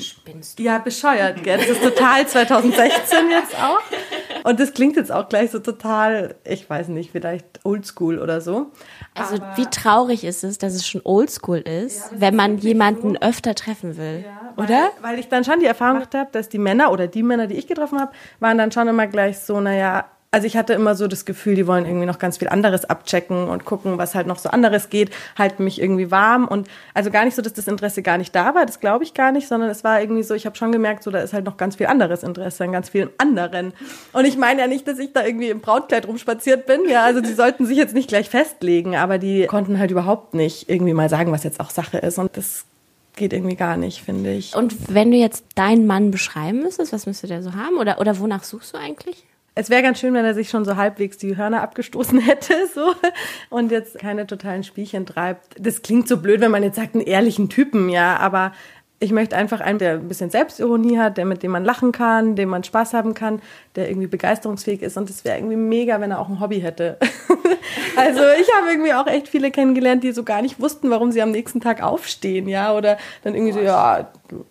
ja, 0.59 0.79
bescheuert, 0.79 1.43
gell? 1.43 1.57
Das 1.59 1.69
ist 1.69 1.83
total 1.83 2.27
2016 2.27 3.31
jetzt 3.31 3.55
auch. 3.57 3.81
Und 4.45 4.61
das 4.61 4.75
klingt 4.75 4.97
jetzt 4.97 5.11
auch 5.11 5.29
gleich 5.29 5.51
so 5.51 5.61
total, 5.61 6.35
ich 6.45 6.69
weiß 6.69 6.89
nicht, 6.89 7.11
vielleicht 7.11 7.61
oldschool 7.65 8.19
oder 8.19 8.41
so. 8.41 8.73
Also 9.15 9.37
Aber 9.37 9.57
wie 9.57 9.67
traurig 9.67 10.25
ist 10.25 10.45
es, 10.45 10.59
dass 10.59 10.75
es 10.75 10.87
schon 10.87 11.01
oldschool 11.05 11.59
ist, 11.59 12.13
ja, 12.13 12.21
wenn 12.21 12.37
man 12.37 12.59
jemanden 12.59 13.13
so. 13.15 13.21
öfter 13.21 13.55
treffen 13.55 13.97
will, 13.97 14.25
ja, 14.27 14.53
weil, 14.57 14.67
oder? 14.67 14.91
Weil 15.01 15.19
ich 15.19 15.29
dann 15.29 15.45
schon 15.45 15.61
die 15.61 15.67
Erfahrung 15.67 15.95
gemacht 15.95 16.15
habe, 16.15 16.31
dass 16.33 16.49
die 16.49 16.59
Männer 16.59 16.93
oder 16.93 17.07
die 17.07 17.23
Männer, 17.23 17.47
die 17.47 17.55
ich 17.55 17.67
getroffen 17.67 17.99
habe, 17.99 18.13
waren 18.41 18.59
dann 18.59 18.73
schon 18.73 18.89
immer 18.89 19.07
gleich 19.07 19.39
so, 19.39 19.61
naja, 19.61 20.07
also 20.33 20.47
ich 20.47 20.57
hatte 20.57 20.73
immer 20.73 20.95
so 20.95 21.09
das 21.09 21.27
Gefühl, 21.27 21.55
die 21.57 21.67
wollen 21.67 21.85
irgendwie 21.85 22.07
noch 22.07 22.19
ganz 22.19 22.39
viel 22.39 22.49
anderes 22.49 22.87
abchecken 22.87 23.49
und 23.49 23.67
gucken, 23.67 23.99
was 23.99 24.15
halt 24.15 24.27
noch 24.27 24.39
so 24.39 24.49
anderes 24.49 24.89
geht, 24.89 25.11
halten 25.37 25.63
mich 25.63 25.81
irgendwie 25.81 26.11
warm 26.11 26.49
und 26.49 26.69
also 26.95 27.11
gar 27.11 27.27
nicht 27.27 27.35
so, 27.35 27.43
dass 27.43 27.53
das 27.53 27.69
Interesse 27.69 28.01
gar 28.03 28.17
nicht 28.17 28.35
da 28.35 28.55
war, 28.55 28.65
das 28.65 28.81
glaube 28.81 29.05
ich 29.05 29.13
gar 29.13 29.31
nicht, 29.31 29.47
sondern 29.47 29.69
es 29.69 29.85
war 29.85 30.01
irgendwie 30.01 30.23
so, 30.23 30.33
ich 30.33 30.47
habe 30.47 30.57
schon 30.57 30.73
gemerkt, 30.73 31.03
so 31.03 31.11
da 31.11 31.19
ist 31.19 31.35
halt 31.35 31.45
noch 31.45 31.59
ganz 31.59 31.77
viel 31.77 31.87
anderes 31.87 32.23
Interesse 32.23 32.65
an 32.65 32.73
ganz 32.73 32.89
vielen 32.89 33.11
anderen. 33.19 33.75
Und 34.15 34.25
ich 34.25 34.39
meine 34.39 34.63
ja 34.63 34.67
nicht, 34.67 34.89
dass 34.89 34.99
ich 34.99 35.13
da 35.13 35.23
irgendwie 35.23 35.51
im 35.51 35.61
Brautkleid 35.61 36.09
rumspaziert 36.09 36.65
bin, 36.65 36.89
ja, 36.89 37.05
also 37.05 37.21
die 37.21 37.35
sollten 37.35 37.67
sich 37.67 37.77
jetzt 37.77 37.95
nicht 37.95 38.09
gleich 38.09 38.31
festlegen, 38.31 38.97
aber 38.97 39.19
die 39.19 39.47
konnten 39.47 39.79
halt 39.79 39.91
überhaupt 39.91 40.33
nicht 40.33 40.71
irgendwie 40.71 40.95
mal 40.95 41.11
sagen, 41.11 41.31
was 41.31 41.45
jetzt 41.45 41.61
auch 41.61 41.69
Sache 41.69 41.99
ist 41.99 42.19
und 42.19 42.35
das 42.39 42.65
geht 43.17 43.35
irgendwie 43.35 43.57
gar 43.57 43.77
nicht, 43.77 44.03
finde 44.03 44.33
ich. 44.33 44.57
Und 44.57 44.95
wenn 44.95 45.11
du 45.11 45.19
jetzt 45.19 45.45
deinen 45.57 45.87
Mann 45.87 46.11
beschreiben 46.11 46.63
müsstest, 46.63 46.95
was 46.95 47.05
müsste 47.05 47.27
der 47.27 47.43
so 47.43 47.53
haben 47.53 47.77
oder 47.77 48.01
oder 48.01 48.19
wonach 48.19 48.45
suchst 48.45 48.73
du 48.73 48.79
eigentlich? 48.79 49.27
Es 49.55 49.69
wäre 49.69 49.83
ganz 49.83 50.01
schön, 50.01 50.15
wenn 50.15 50.25
er 50.25 50.35
sich 50.35 50.49
schon 50.49 50.65
so 50.65 50.77
halbwegs 50.77 51.19
die 51.19 51.37
Hörner 51.37 51.63
abgestoßen 51.63 52.19
hätte, 52.21 52.55
so 52.75 52.95
und 53.51 53.71
jetzt 53.71 53.99
keine 53.99 54.27
totalen 54.27 54.65
Spielchen 54.65 55.05
treibt. 55.05 55.55
Das 55.59 55.83
klingt 55.83 56.09
so 56.09 56.17
blöd, 56.17 56.41
wenn 56.41 56.51
man 56.51 56.63
jetzt 56.63 56.77
sagt, 56.77 56.95
einen 56.95 57.05
ehrlichen 57.05 57.49
Typen, 57.49 57.89
ja, 57.89 58.17
aber 58.17 58.53
ich 58.99 59.11
möchte 59.11 59.37
einfach 59.37 59.61
einen, 59.61 59.81
der 59.81 59.95
ein 59.95 60.07
bisschen 60.07 60.31
Selbstironie 60.31 60.97
hat, 60.97 61.19
der 61.19 61.25
mit 61.25 61.43
dem 61.43 61.51
man 61.51 61.65
lachen 61.65 61.91
kann, 61.91 62.37
dem 62.37 62.49
man 62.49 62.63
Spaß 62.63 62.95
haben 62.95 63.15
kann, 63.15 63.43
der 63.75 63.91
irgendwie 63.91 64.07
begeisterungsfähig 64.07 64.81
ist 64.81 64.97
und 64.97 65.11
es 65.11 65.25
wäre 65.25 65.39
irgendwie 65.39 65.57
mega, 65.57 66.01
wenn 66.01 66.13
er 66.13 66.21
auch 66.21 66.29
ein 66.29 66.39
Hobby 66.39 66.61
hätte. 66.61 66.99
also 67.97 68.21
ich 68.41 68.49
habe 68.57 68.71
irgendwie 68.71 68.95
auch 68.95 69.09
echt 69.09 69.29
viele 69.29 69.51
kennengelernt, 69.51 70.05
die 70.05 70.13
so 70.13 70.23
gar 70.23 70.41
nicht 70.41 70.61
wussten, 70.61 70.89
warum 70.89 71.11
sie 71.11 71.21
am 71.21 71.33
nächsten 71.33 71.61
Tag 71.61 71.83
aufstehen, 71.83 72.49
ja, 72.49 72.75
oder 72.75 72.97
dann 73.25 73.35
irgendwie 73.35 73.53
so, 73.53 73.61
ja, 73.61 74.09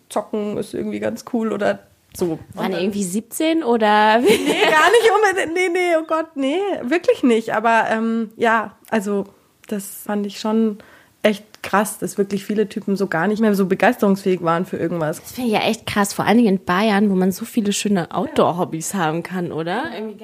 zocken 0.10 0.58
ist 0.58 0.74
irgendwie 0.74 1.00
ganz 1.00 1.24
cool 1.32 1.54
oder 1.54 1.80
so. 2.16 2.40
Waren 2.54 2.74
irgendwie 2.74 3.04
17 3.04 3.64
oder? 3.64 4.20
nee, 4.20 4.28
gar 4.28 4.90
nicht 4.92 5.12
unbedingt. 5.16 5.54
Nee, 5.54 5.70
nee, 5.70 5.96
oh 6.00 6.06
Gott, 6.06 6.36
nee, 6.36 6.60
wirklich 6.84 7.24
nicht. 7.24 7.54
Aber 7.54 7.86
ähm, 7.90 8.32
ja, 8.36 8.76
also 8.90 9.26
das 9.68 9.86
fand 10.06 10.26
ich 10.26 10.40
schon 10.40 10.80
echt 11.24 11.46
krass, 11.62 12.00
dass 12.00 12.18
wirklich 12.18 12.46
viele 12.46 12.68
Typen 12.68 12.96
so 12.96 13.08
gar 13.08 13.28
nicht 13.28 13.40
mehr 13.40 13.54
so 13.54 13.68
begeisterungsfähig 13.68 14.42
waren 14.42 14.66
für 14.66 14.78
irgendwas. 14.78 15.22
Das 15.22 15.34
finde 15.34 15.50
ich 15.50 15.56
ja 15.56 15.62
echt 15.68 15.86
krass, 15.86 16.14
vor 16.14 16.26
allen 16.26 16.38
Dingen 16.38 16.58
in 16.58 16.66
Bayern, 16.66 17.10
wo 17.12 17.16
man 17.16 17.32
so 17.32 17.46
viele 17.46 17.74
schöne 17.74 18.12
Outdoor-Hobbys 18.12 18.96
haben 18.96 19.22
kann, 19.22 19.52
oder? 19.52 19.84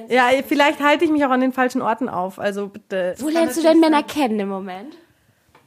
Ja, 0.09 0.29
vielleicht 0.45 0.81
halte 0.81 1.05
ich 1.05 1.11
mich 1.11 1.23
auch 1.25 1.29
an 1.29 1.41
den 1.41 1.53
falschen 1.53 1.81
Orten 1.81 2.09
auf. 2.09 2.39
Also 2.39 2.67
bitte. 2.67 3.15
Wo 3.19 3.29
lernst 3.29 3.57
du 3.57 3.61
denn 3.61 3.79
Männer 3.79 4.03
kennen 4.03 4.39
im 4.39 4.49
Moment? 4.49 4.97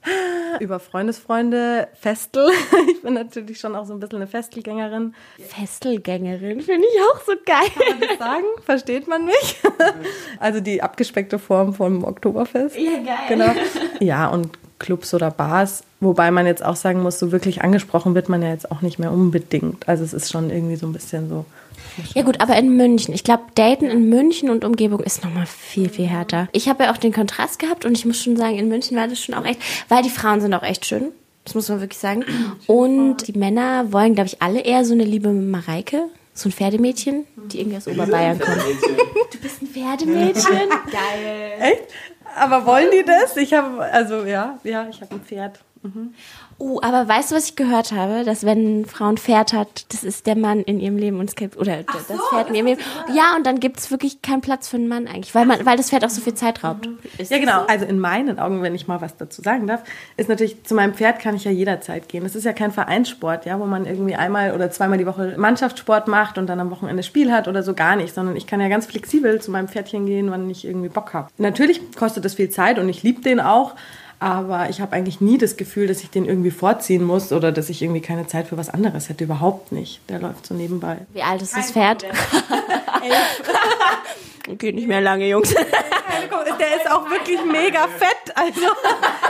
Über 0.61 0.81
Freundesfreunde, 0.81 1.89
Festel. 1.95 2.49
Ich 2.91 3.03
bin 3.03 3.15
natürlich 3.15 3.59
schon 3.59 3.75
auch 3.77 3.87
so 3.87 3.95
ein 3.95 4.01
bisschen 4.01 4.17
eine 4.17 4.27
Festelgängerin. 4.27 5.15
Festelgängerin 5.39 6.61
finde 6.61 6.87
ich 6.87 7.01
auch 7.03 7.21
so 7.25 7.33
geil. 7.47 7.69
Kann 7.75 7.99
man 7.99 8.09
das 8.09 8.19
sagen? 8.19 8.45
Versteht 8.65 9.09
man 9.09 9.25
mich? 9.25 9.57
Also 10.39 10.61
die 10.61 10.83
abgespeckte 10.83 11.39
Form 11.39 11.75
vom 11.75 12.05
Oktoberfest. 12.05 12.77
Ja, 12.77 12.93
geil. 12.99 13.17
Genau. 13.29 13.53
Ja, 14.01 14.29
und 14.29 14.51
Clubs 14.79 15.13
oder 15.15 15.31
Bars. 15.31 15.83
Wobei 16.01 16.31
man 16.31 16.47
jetzt 16.47 16.65
auch 16.65 16.77
sagen 16.77 17.03
muss, 17.03 17.19
so 17.19 17.31
wirklich 17.31 17.63
angesprochen 17.63 18.15
wird 18.15 18.31
man 18.31 18.43
ja 18.43 18.49
jetzt 18.49 18.71
auch 18.71 18.81
nicht 18.81 18.99
mehr 18.99 19.13
unbedingt. 19.13 19.87
Also 19.87 20.03
es 20.03 20.15
ist 20.15 20.31
schon 20.31 20.49
irgendwie 20.49 20.77
so 20.77 20.87
ein 20.87 20.95
bisschen 20.95 21.29
so. 21.29 21.45
Ja 22.15 22.23
gut, 22.23 22.41
aber 22.41 22.57
in 22.57 22.75
München. 22.77 23.13
Ich 23.15 23.23
glaube, 23.23 23.43
Daten 23.55 23.85
in 23.85 24.09
München 24.09 24.49
und 24.49 24.65
Umgebung 24.65 25.01
ist 25.01 25.23
nochmal 25.23 25.45
viel, 25.47 25.91
viel 25.91 26.07
härter. 26.07 26.49
Ich 26.53 26.69
habe 26.69 26.85
ja 26.85 26.93
auch 26.93 26.97
den 26.97 27.13
Kontrast 27.13 27.59
gehabt 27.59 27.85
und 27.85 27.99
ich 27.99 28.07
muss 28.07 28.23
schon 28.23 28.37
sagen, 28.37 28.59
in 28.59 28.69
München 28.69 28.97
war 28.97 29.09
das 29.09 29.21
schon 29.21 29.35
auch 29.35 29.45
echt, 29.45 29.61
weil 29.89 30.03
die 30.03 30.09
Frauen 30.11 30.41
sind 30.41 30.55
auch 30.55 30.63
echt 30.63 30.87
schön. 30.87 31.09
Das 31.45 31.55
muss 31.55 31.69
man 31.69 31.81
wirklich 31.81 31.99
sagen. 31.99 32.25
Und 32.67 33.27
die 33.27 33.39
Männer 33.39 33.93
wollen, 33.93 34.15
glaube 34.15 34.29
ich, 34.29 34.41
alle 34.41 34.61
eher 34.61 34.85
so 34.85 34.95
eine 34.95 35.05
liebe 35.05 35.31
Mareike. 35.33 36.05
So 36.33 36.49
ein 36.49 36.53
Pferdemädchen, 36.53 37.27
die 37.53 37.61
irgendwie 37.61 37.77
aus 37.77 37.89
Oberbayern 37.89 38.39
kommt. 38.39 38.63
Du 39.33 39.39
bist 39.41 39.61
ein 39.61 39.67
Pferdemädchen? 39.67 40.69
Geil. 40.91 41.53
Echt? 41.61 41.83
Aber 42.37 42.65
wollen 42.65 42.89
die 42.93 43.05
das? 43.05 43.37
Ich 43.37 43.53
habe, 43.53 43.83
also 43.83 44.25
ja, 44.25 44.59
ja, 44.63 44.87
ich 44.89 45.01
habe 45.01 45.17
ein 45.17 45.21
Pferd. 45.21 45.59
Oh, 46.59 46.79
aber 46.83 47.09
weißt 47.09 47.31
du, 47.31 47.37
was 47.37 47.47
ich 47.47 47.57
gehört 47.57 47.93
habe? 47.93 48.25
Dass 48.25 48.45
wenn 48.45 48.59
eine 48.59 48.87
Frau 48.87 49.09
ein 49.09 49.17
Pferd 49.17 49.55
hat, 49.55 49.93
das 49.95 50.05
ist 50.05 50.27
der 50.27 50.37
Mann 50.37 50.61
in 50.61 50.79
ihrem 50.79 50.99
Leben 50.99 51.19
und 51.19 51.31
es 51.31 51.37
gibt, 51.37 51.57
oder 51.57 51.83
das 51.85 52.05
Pferd 52.29 52.51
in 52.51 52.55
ihrem 52.55 52.67
Leben. 52.67 52.81
Ja, 53.15 53.35
und 53.35 53.47
dann 53.47 53.61
gibt 53.61 53.79
es 53.79 53.91
wirklich 53.91 54.21
keinen 54.21 54.43
Platz 54.43 54.69
für 54.69 54.77
einen 54.77 54.89
Mann 54.89 55.07
eigentlich, 55.07 55.35
weil 55.35 55.47
man, 55.47 55.65
weil 55.65 55.79
das 55.79 55.89
Pferd 55.89 56.05
auch 56.05 56.11
so 56.11 56.21
viel 56.21 56.35
Zeit 56.35 56.63
raubt. 56.63 56.87
Ist 57.17 57.31
Ja, 57.31 57.39
genau. 57.39 57.61
so? 57.61 57.67
Also 57.67 57.87
in 57.87 57.99
meinen 57.99 58.39
Augen, 58.39 58.61
wenn 58.61 58.75
ich 58.75 58.89
mal 58.89 59.01
was 59.01 59.17
dazu 59.17 59.41
sagen 59.41 59.67
darf, 59.67 59.83
ist 60.19 60.29
natürlich, 60.29 60.63
zu 60.65 60.75
meinem 60.75 60.93
Pferd 60.93 61.19
kann 61.19 61.35
ich 61.35 61.45
ja 61.45 61.51
jederzeit 61.51 62.11
gehen. 62.11 62.25
Das 62.25 62.35
ist 62.35 62.45
ja 62.45 62.53
kein 62.53 62.73
Vereinssport, 62.73 63.47
ja, 63.47 63.59
wo 63.59 63.65
man 63.65 63.87
irgendwie 63.87 64.15
einmal 64.15 64.53
oder 64.55 64.71
zweimal 64.71 64.99
die 64.99 65.07
Woche 65.07 65.37
Mannschaftssport 65.39 66.09
macht 66.09 66.37
und 66.37 66.47
dann 66.47 66.61
am 66.61 66.71
Wochenende 66.71 67.03
Spiel 67.03 67.33
hat 67.33 67.49
oder 67.49 67.63
so 67.63 67.73
gar 67.73 67.97
nicht, 67.97 68.15
sondern 68.15 68.37
ich 68.37 68.47
kann 68.47 68.61
ja 68.61 68.69
ganz 68.69 68.85
flexibel 68.85 69.41
zu 69.41 69.51
meinem 69.51 69.69
Pferdchen 69.69 70.05
gehen, 70.05 70.31
wann 70.31 70.49
ich 70.51 70.67
irgendwie 70.67 70.91
Bock 70.91 71.15
habe. 71.15 71.29
Natürlich 71.39 71.81
kostet 71.97 72.27
das 72.27 72.35
viel 72.35 72.51
Zeit 72.51 72.79
und 72.79 72.89
ich 72.91 73.03
liebe 73.03 73.23
den 73.23 73.41
auch. 73.41 73.75
Aber 74.21 74.69
ich 74.69 74.83
habe 74.83 74.93
eigentlich 74.93 75.23
nie 75.23 75.39
das 75.39 75.57
Gefühl, 75.57 75.87
dass 75.87 76.03
ich 76.03 76.11
den 76.11 76.27
irgendwie 76.27 76.51
vorziehen 76.51 77.03
muss 77.03 77.33
oder 77.33 77.53
dass 77.53 77.71
ich 77.71 77.81
irgendwie 77.81 78.03
keine 78.03 78.27
Zeit 78.27 78.47
für 78.49 78.59
was 78.59 78.69
anderes 78.69 79.09
hätte. 79.09 79.25
Überhaupt 79.25 79.73
nicht. 79.73 80.03
Der 80.11 80.21
läuft 80.21 80.47
so 80.47 80.55
nebenbei. 80.55 80.99
Wie 81.15 81.23
alt 81.23 81.41
ist 81.41 81.57
das 81.57 81.73
Pferd? 81.73 82.05
okay, 84.51 84.73
nicht 84.73 84.89
mehr 84.89 85.01
lange, 85.01 85.27
Jungs. 85.27 85.55
Der 86.59 86.77
ist 86.77 86.91
auch 86.91 87.09
wirklich 87.11 87.39
mega 87.45 87.87
fett. 87.89 88.35
Also, 88.35 88.61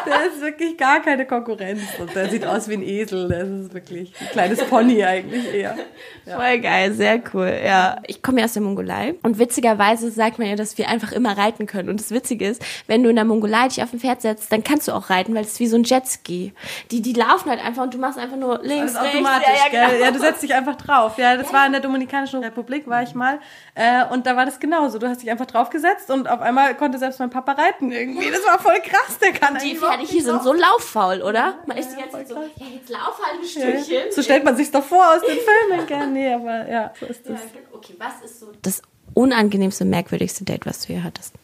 der 0.07 0.27
ist 0.27 0.41
wirklich 0.41 0.77
gar 0.77 1.01
keine 1.01 1.27
Konkurrenz. 1.27 1.83
Und 1.99 2.15
der 2.15 2.29
sieht 2.29 2.45
aus 2.47 2.69
wie 2.69 2.75
ein 2.75 2.83
Esel. 2.83 3.29
Das 3.29 3.49
ist 3.49 3.75
wirklich 3.75 4.13
ein 4.21 4.29
kleines 4.33 4.63
Pony 4.65 5.05
eigentlich 5.05 5.53
eher. 5.55 5.77
Voll 6.25 6.59
geil, 6.61 6.93
sehr 6.93 7.21
cool. 7.35 7.53
Ja, 7.65 7.97
ich 8.07 8.23
komme 8.23 8.41
ja 8.41 8.45
aus 8.45 8.53
der 8.53 8.63
Mongolei 8.63 9.15
und 9.23 9.39
witzigerweise 9.39 10.11
sagt 10.11 10.39
man 10.39 10.49
ja, 10.49 10.57
dass 10.57 10.79
wir 10.79 10.89
einfach 10.89 11.13
immer 11.13 11.37
reiten 11.37 11.67
können. 11.67 11.89
Und 11.89 11.99
das 12.01 12.11
Witzige 12.11 12.47
ist, 12.47 12.63
wenn 12.87 13.03
du 13.03 13.11
in 13.11 13.17
der 13.17 13.25
Mongolei 13.25 13.69
dich 13.69 13.83
auf 13.83 13.93
ein 13.93 14.01
Pferd 14.01 14.23
setzt, 14.23 14.53
dann 14.53 14.63
kannst 14.63 14.87
du 14.89 14.93
auch 14.93 15.11
reiten, 15.11 15.35
weil 15.35 15.43
es 15.43 15.53
ist 15.53 15.61
wie 15.61 15.67
so 15.67 15.77
ein 15.77 15.85
Jetski. 15.85 16.53
Die, 16.91 17.03
die 17.03 17.13
laufen 17.15 17.51
halt 17.51 17.65
einfach 17.65 17.83
und 17.83 17.95
du 17.95 17.99
machst 17.99 18.19
einfach 18.19 18.37
nur 18.37 18.61
links, 18.63 18.93
Das 18.93 19.03
ist 19.03 19.03
rechts. 19.03 19.17
automatisch, 19.17 19.47
ja, 19.49 19.55
ja, 19.55 19.71
gell? 19.87 19.93
genau. 19.97 20.05
Ja, 20.05 20.11
du 20.13 20.19
setzt 20.21 20.43
dich 20.43 20.55
einfach 20.55 20.77
drauf. 20.77 21.19
Ja, 21.19 21.37
das 21.37 21.53
war 21.53 21.67
in 21.67 21.73
der 21.73 21.81
Dominikanischen 21.81 22.43
Republik, 22.45 22.87
war 22.89 23.03
ich 23.03 23.15
mal. 23.15 23.39
Äh, 23.75 24.05
und 24.13 24.27
da 24.27 24.37
war 24.37 24.47
das 24.47 24.61
genauso. 24.61 24.99
Du 24.99 25.09
hast 25.09 25.23
dich 25.23 25.31
einfach 25.31 25.47
draufgesetzt 25.47 26.11
und 26.11 26.29
auf 26.29 26.41
einmal 26.41 26.75
konnte 26.81 26.99
selbst 26.99 27.21
mein 27.21 27.31
Papa 27.31 27.53
reiten 27.53 27.93
irgendwie. 27.93 28.31
Das 28.31 28.45
war 28.45 28.59
voll 28.59 28.81
krass. 28.81 29.19
Der 29.23 29.33
kann 29.33 29.55
Die 29.55 29.77
Pferde 29.77 29.77
überhaupt 29.77 30.09
hier 30.09 30.23
sind 30.25 30.43
so 30.43 30.53
lauffaul, 30.55 31.21
oder? 31.23 31.59
Man 31.67 31.77
ist 31.77 31.91
die 31.91 31.97
ganze 31.97 32.13
Zeit 32.13 32.29
so, 32.29 32.35
voll 32.35 32.51
ja, 32.57 32.67
jetzt 32.75 32.89
lauf 32.89 33.21
halt 33.23 33.41
ein. 33.41 33.47
Stückchen. 33.47 34.11
So 34.11 34.23
stellt 34.23 34.45
man 34.45 34.57
sich 34.57 34.71
doch 34.71 34.83
vor 34.83 35.15
aus 35.15 35.21
den 35.21 35.39
Filmen. 35.39 35.87
Gell? 35.87 36.07
Nee, 36.09 36.33
aber 36.33 36.69
ja, 36.69 36.93
so 36.99 37.07
ist 37.07 37.29
das. 37.29 37.39
Okay, 37.73 37.95
was 37.99 38.25
ist 38.25 38.41
so 38.41 38.51
das 38.63 38.83
unangenehmste, 39.15 39.85
merkwürdigste 39.85 40.45
Date, 40.45 40.65
was 40.65 40.81
du 40.81 40.95
hier 40.95 41.05
hattest? 41.05 41.35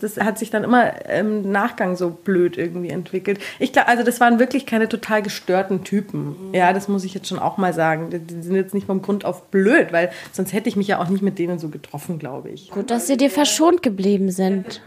Das 0.00 0.16
hat 0.16 0.38
sich 0.38 0.50
dann 0.50 0.64
immer 0.64 1.06
im 1.06 1.50
Nachgang 1.50 1.96
so 1.96 2.10
blöd 2.10 2.56
irgendwie 2.56 2.90
entwickelt. 2.90 3.40
Ich 3.58 3.72
glaube, 3.72 3.88
also 3.88 4.04
das 4.04 4.20
waren 4.20 4.38
wirklich 4.38 4.64
keine 4.64 4.88
total 4.88 5.22
gestörten 5.22 5.82
Typen. 5.82 6.50
Ja, 6.52 6.72
das 6.72 6.88
muss 6.88 7.04
ich 7.04 7.14
jetzt 7.14 7.28
schon 7.28 7.38
auch 7.38 7.56
mal 7.56 7.72
sagen. 7.72 8.10
Die, 8.10 8.42
sind 8.42 8.54
jetzt 8.54 8.74
nicht 8.74 8.86
vom 8.86 9.02
Grund 9.02 9.24
auf 9.24 9.46
blöd, 9.46 9.92
weil 9.92 10.10
sonst 10.32 10.52
hätte 10.52 10.68
ich 10.68 10.76
mich 10.76 10.86
ja 10.86 11.00
auch 11.00 11.08
nicht 11.08 11.22
mit 11.22 11.38
denen 11.38 11.58
so 11.58 11.68
getroffen, 11.68 12.18
glaube 12.18 12.50
ich. 12.50 12.70
Gut, 12.70 12.90
dass 12.90 13.06
sie 13.08 13.16
dir 13.16 13.30
verschont 13.30 13.82
geblieben 13.82 14.30
sind. 14.30 14.82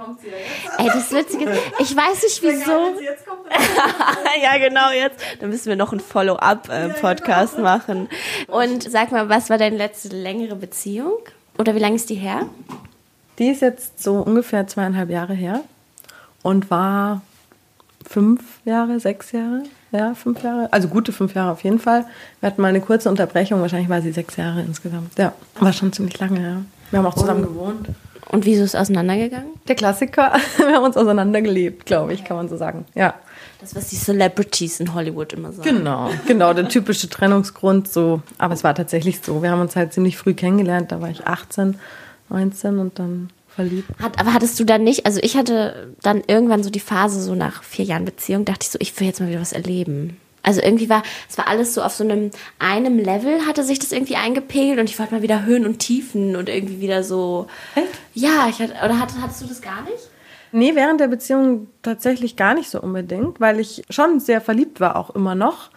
Ey, 0.78 0.88
das 0.88 1.12
Witzige 1.12 1.46
ist, 1.46 1.60
ich 1.80 1.96
weiß 1.96 2.24
nicht 2.24 2.42
wieso. 2.44 2.72
ja, 4.42 4.58
genau, 4.58 4.92
jetzt. 4.92 5.22
Dann 5.40 5.50
müssen 5.50 5.68
wir 5.68 5.76
noch 5.76 5.92
einen 5.92 6.00
Follow-up-Podcast 6.00 7.60
machen. 7.60 8.08
Und 8.48 8.90
sag 8.90 9.12
mal, 9.12 9.28
was 9.28 9.50
war 9.50 9.58
deine 9.58 9.76
letzte 9.76 10.10
längere 10.10 10.56
Beziehung? 10.56 11.18
Oder 11.58 11.76
wie 11.76 11.80
lange 11.80 11.96
ist 11.96 12.10
die 12.10 12.16
her? 12.16 12.48
Die 13.42 13.48
ist 13.50 13.64
jetzt 13.64 14.04
so 14.04 14.18
ungefähr 14.18 14.68
zweieinhalb 14.68 15.10
Jahre 15.10 15.34
her 15.34 15.62
und 16.44 16.70
war 16.70 17.24
fünf 18.08 18.44
Jahre, 18.66 19.00
sechs 19.00 19.32
Jahre, 19.32 19.64
ja, 19.92 20.14
fünf 20.14 20.44
Jahre, 20.44 20.72
also 20.72 20.88
gute 20.88 21.12
fünf 21.12 21.34
Jahre 21.34 21.52
auf 21.52 21.64
jeden 21.64 21.80
Fall. 21.80 22.06
Wir 22.40 22.48
hatten 22.48 22.62
mal 22.62 22.68
eine 22.68 22.82
kurze 22.82 23.10
Unterbrechung, 23.10 23.60
wahrscheinlich 23.60 23.90
war 23.90 24.04
sie 24.04 24.12
sechs 24.12 24.36
Jahre 24.38 24.62
insgesamt. 24.62 25.18
Ja, 25.18 25.34
war 25.60 25.74
schon 25.74 25.92
ziemlich 25.92 26.20
lange, 26.20 26.40
ja. 26.40 26.62
Wir 26.92 27.00
haben 27.00 27.06
auch 27.08 27.16
zusammen 27.16 27.42
gewohnt. 27.42 27.88
Und 28.30 28.46
wieso 28.46 28.64
ist 28.64 28.76
es 28.76 28.80
auseinandergegangen? 28.80 29.50
Der 29.68 29.76
Klassiker, 29.76 30.34
wir 30.58 30.76
haben 30.76 30.84
uns 30.84 30.96
auseinandergelebt, 30.96 31.88
glaube 31.88 32.14
ich, 32.14 32.24
kann 32.24 32.38
man 32.38 32.48
so 32.48 32.58
sagen. 32.58 32.86
Ja, 32.94 33.16
Das, 33.60 33.76
was 33.76 33.88
die 33.88 33.96
Celebrities 33.96 34.80
in 34.80 34.94
Hollywood 34.94 35.34
immer 35.34 35.52
sagen. 35.52 35.68
genau, 35.68 36.12
genau, 36.28 36.54
der 36.54 36.70
typische 36.70 37.10
Trennungsgrund 37.10 37.88
so. 37.92 38.22
Aber 38.38 38.54
es 38.54 38.64
war 38.64 38.76
tatsächlich 38.76 39.20
so. 39.24 39.42
Wir 39.42 39.50
haben 39.50 39.62
uns 39.62 39.76
halt 39.76 39.94
ziemlich 39.94 40.16
früh 40.16 40.36
kennengelernt, 40.36 40.92
da 40.92 41.02
war 41.02 41.10
ich 41.10 41.26
18, 41.26 41.80
19 42.32 42.80
und 42.80 43.00
dann 43.00 43.30
verliebt. 43.48 43.90
Hat, 44.02 44.20
aber 44.20 44.34
hattest 44.34 44.60
du 44.60 44.64
dann 44.64 44.84
nicht, 44.84 45.06
also 45.06 45.20
ich 45.22 45.36
hatte 45.36 45.94
dann 46.02 46.24
irgendwann 46.26 46.64
so 46.64 46.70
die 46.70 46.80
Phase, 46.80 47.22
so 47.22 47.36
nach 47.36 47.64
vier 47.64 47.86
Jahren 47.86 48.06
Beziehung, 48.06 48.46
dachte 48.46 48.64
ich 48.64 48.70
so, 48.70 48.80
ich 48.82 48.98
will 49.00 49.08
jetzt 49.08 49.20
mal 49.20 49.30
wieder 49.30 49.42
was 49.42 49.54
erleben. 49.54 50.18
Also 50.44 50.62
irgendwie 50.62 50.90
war, 50.90 51.04
es 51.30 51.38
war 51.38 51.48
alles 51.48 51.74
so 51.76 51.84
auf 51.84 51.94
so 51.94 52.04
einem, 52.04 52.32
einem 52.58 52.98
Level 52.98 53.46
hatte 53.46 53.64
sich 53.64 53.78
das 53.78 53.92
irgendwie 53.92 54.16
eingepegelt 54.16 54.80
und 54.80 54.90
ich 54.90 54.98
wollte 54.98 55.14
mal 55.14 55.22
wieder 55.22 55.46
Höhen 55.46 55.66
und 55.66 55.80
Tiefen 55.80 56.36
und 56.36 56.50
irgendwie 56.50 56.82
wieder 56.82 57.04
so. 57.04 57.48
Echt? 57.76 57.88
Ja, 58.16 58.48
ich 58.50 58.60
hatte, 58.60 58.74
oder 58.84 59.00
hattest, 59.00 59.22
hattest 59.22 59.42
du 59.42 59.46
das 59.46 59.62
gar 59.62 59.84
nicht? 59.84 60.10
Nee, 60.52 60.76
während 60.76 61.00
der 61.00 61.08
Beziehung 61.08 61.68
tatsächlich 61.82 62.36
gar 62.36 62.56
nicht 62.56 62.70
so 62.70 62.82
unbedingt, 62.82 63.40
weil 63.40 63.60
ich 63.60 63.84
schon 63.90 64.20
sehr 64.20 64.42
verliebt 64.42 64.80
war, 64.80 64.96
auch 64.96 65.12
immer 65.12 65.36
noch. 65.36 65.70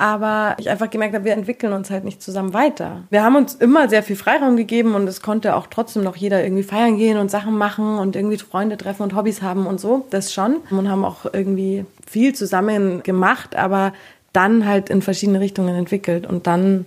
Aber 0.00 0.56
ich 0.58 0.70
einfach 0.70 0.88
gemerkt 0.88 1.14
habe, 1.14 1.26
wir 1.26 1.34
entwickeln 1.34 1.74
uns 1.74 1.90
halt 1.90 2.04
nicht 2.04 2.22
zusammen 2.22 2.54
weiter. 2.54 3.02
Wir 3.10 3.22
haben 3.22 3.36
uns 3.36 3.52
immer 3.56 3.86
sehr 3.90 4.02
viel 4.02 4.16
Freiraum 4.16 4.56
gegeben 4.56 4.94
und 4.94 5.06
es 5.06 5.20
konnte 5.20 5.54
auch 5.54 5.66
trotzdem 5.66 6.02
noch 6.02 6.16
jeder 6.16 6.42
irgendwie 6.42 6.62
feiern 6.62 6.96
gehen 6.96 7.18
und 7.18 7.30
Sachen 7.30 7.58
machen 7.58 7.98
und 7.98 8.16
irgendwie 8.16 8.38
Freunde 8.38 8.78
treffen 8.78 9.02
und 9.02 9.14
Hobbys 9.14 9.42
haben 9.42 9.66
und 9.66 9.78
so. 9.78 10.06
Das 10.08 10.32
schon. 10.32 10.56
Und 10.70 10.88
haben 10.88 11.04
auch 11.04 11.26
irgendwie 11.30 11.84
viel 12.06 12.34
zusammen 12.34 13.02
gemacht, 13.02 13.56
aber 13.56 13.92
dann 14.32 14.64
halt 14.64 14.88
in 14.88 15.02
verschiedene 15.02 15.38
Richtungen 15.38 15.74
entwickelt 15.74 16.26
und 16.26 16.46
dann 16.46 16.86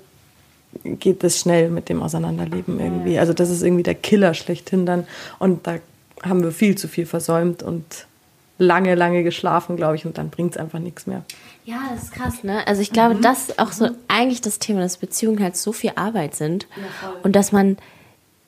geht 0.84 1.24
es 1.24 1.40
schnell 1.40 1.70
mit 1.70 1.90
dem 1.90 2.02
Auseinanderleben 2.02 2.80
irgendwie. 2.80 3.20
Also 3.20 3.34
das 3.34 3.52
ist 3.52 3.62
irgendwie 3.62 3.84
der 3.84 3.94
Killer 3.94 4.34
schlechthin 4.34 4.88
dann. 4.88 5.06
Und 5.38 5.68
da 5.68 5.76
haben 6.24 6.42
wir 6.42 6.52
viel 6.52 6.76
zu 6.80 6.88
viel 6.88 7.06
versäumt 7.06 7.62
und 7.62 8.08
lange, 8.58 8.96
lange 8.96 9.24
geschlafen, 9.24 9.76
glaube 9.76 9.96
ich, 9.96 10.06
und 10.06 10.18
dann 10.18 10.30
bringt 10.30 10.52
es 10.54 10.58
einfach 10.58 10.80
nichts 10.80 11.08
mehr. 11.08 11.24
Ja, 11.66 11.78
das 11.94 12.04
ist 12.06 12.12
krass, 12.14 12.44
ne? 12.44 12.66
Also 12.68 12.82
ich 12.82 12.92
glaube, 12.92 13.16
dass 13.16 13.58
auch 13.58 13.72
so 13.72 13.90
eigentlich 14.08 14.42
das 14.42 14.60
Thema, 14.60 14.82
dass 14.82 14.98
Beziehungen 14.98 15.42
halt 15.42 15.56
so 15.58 15.72
viel 15.74 15.92
Arbeit 15.96 16.36
sind 16.36 16.68
und 17.24 17.36
dass 17.36 17.52
man 17.52 17.78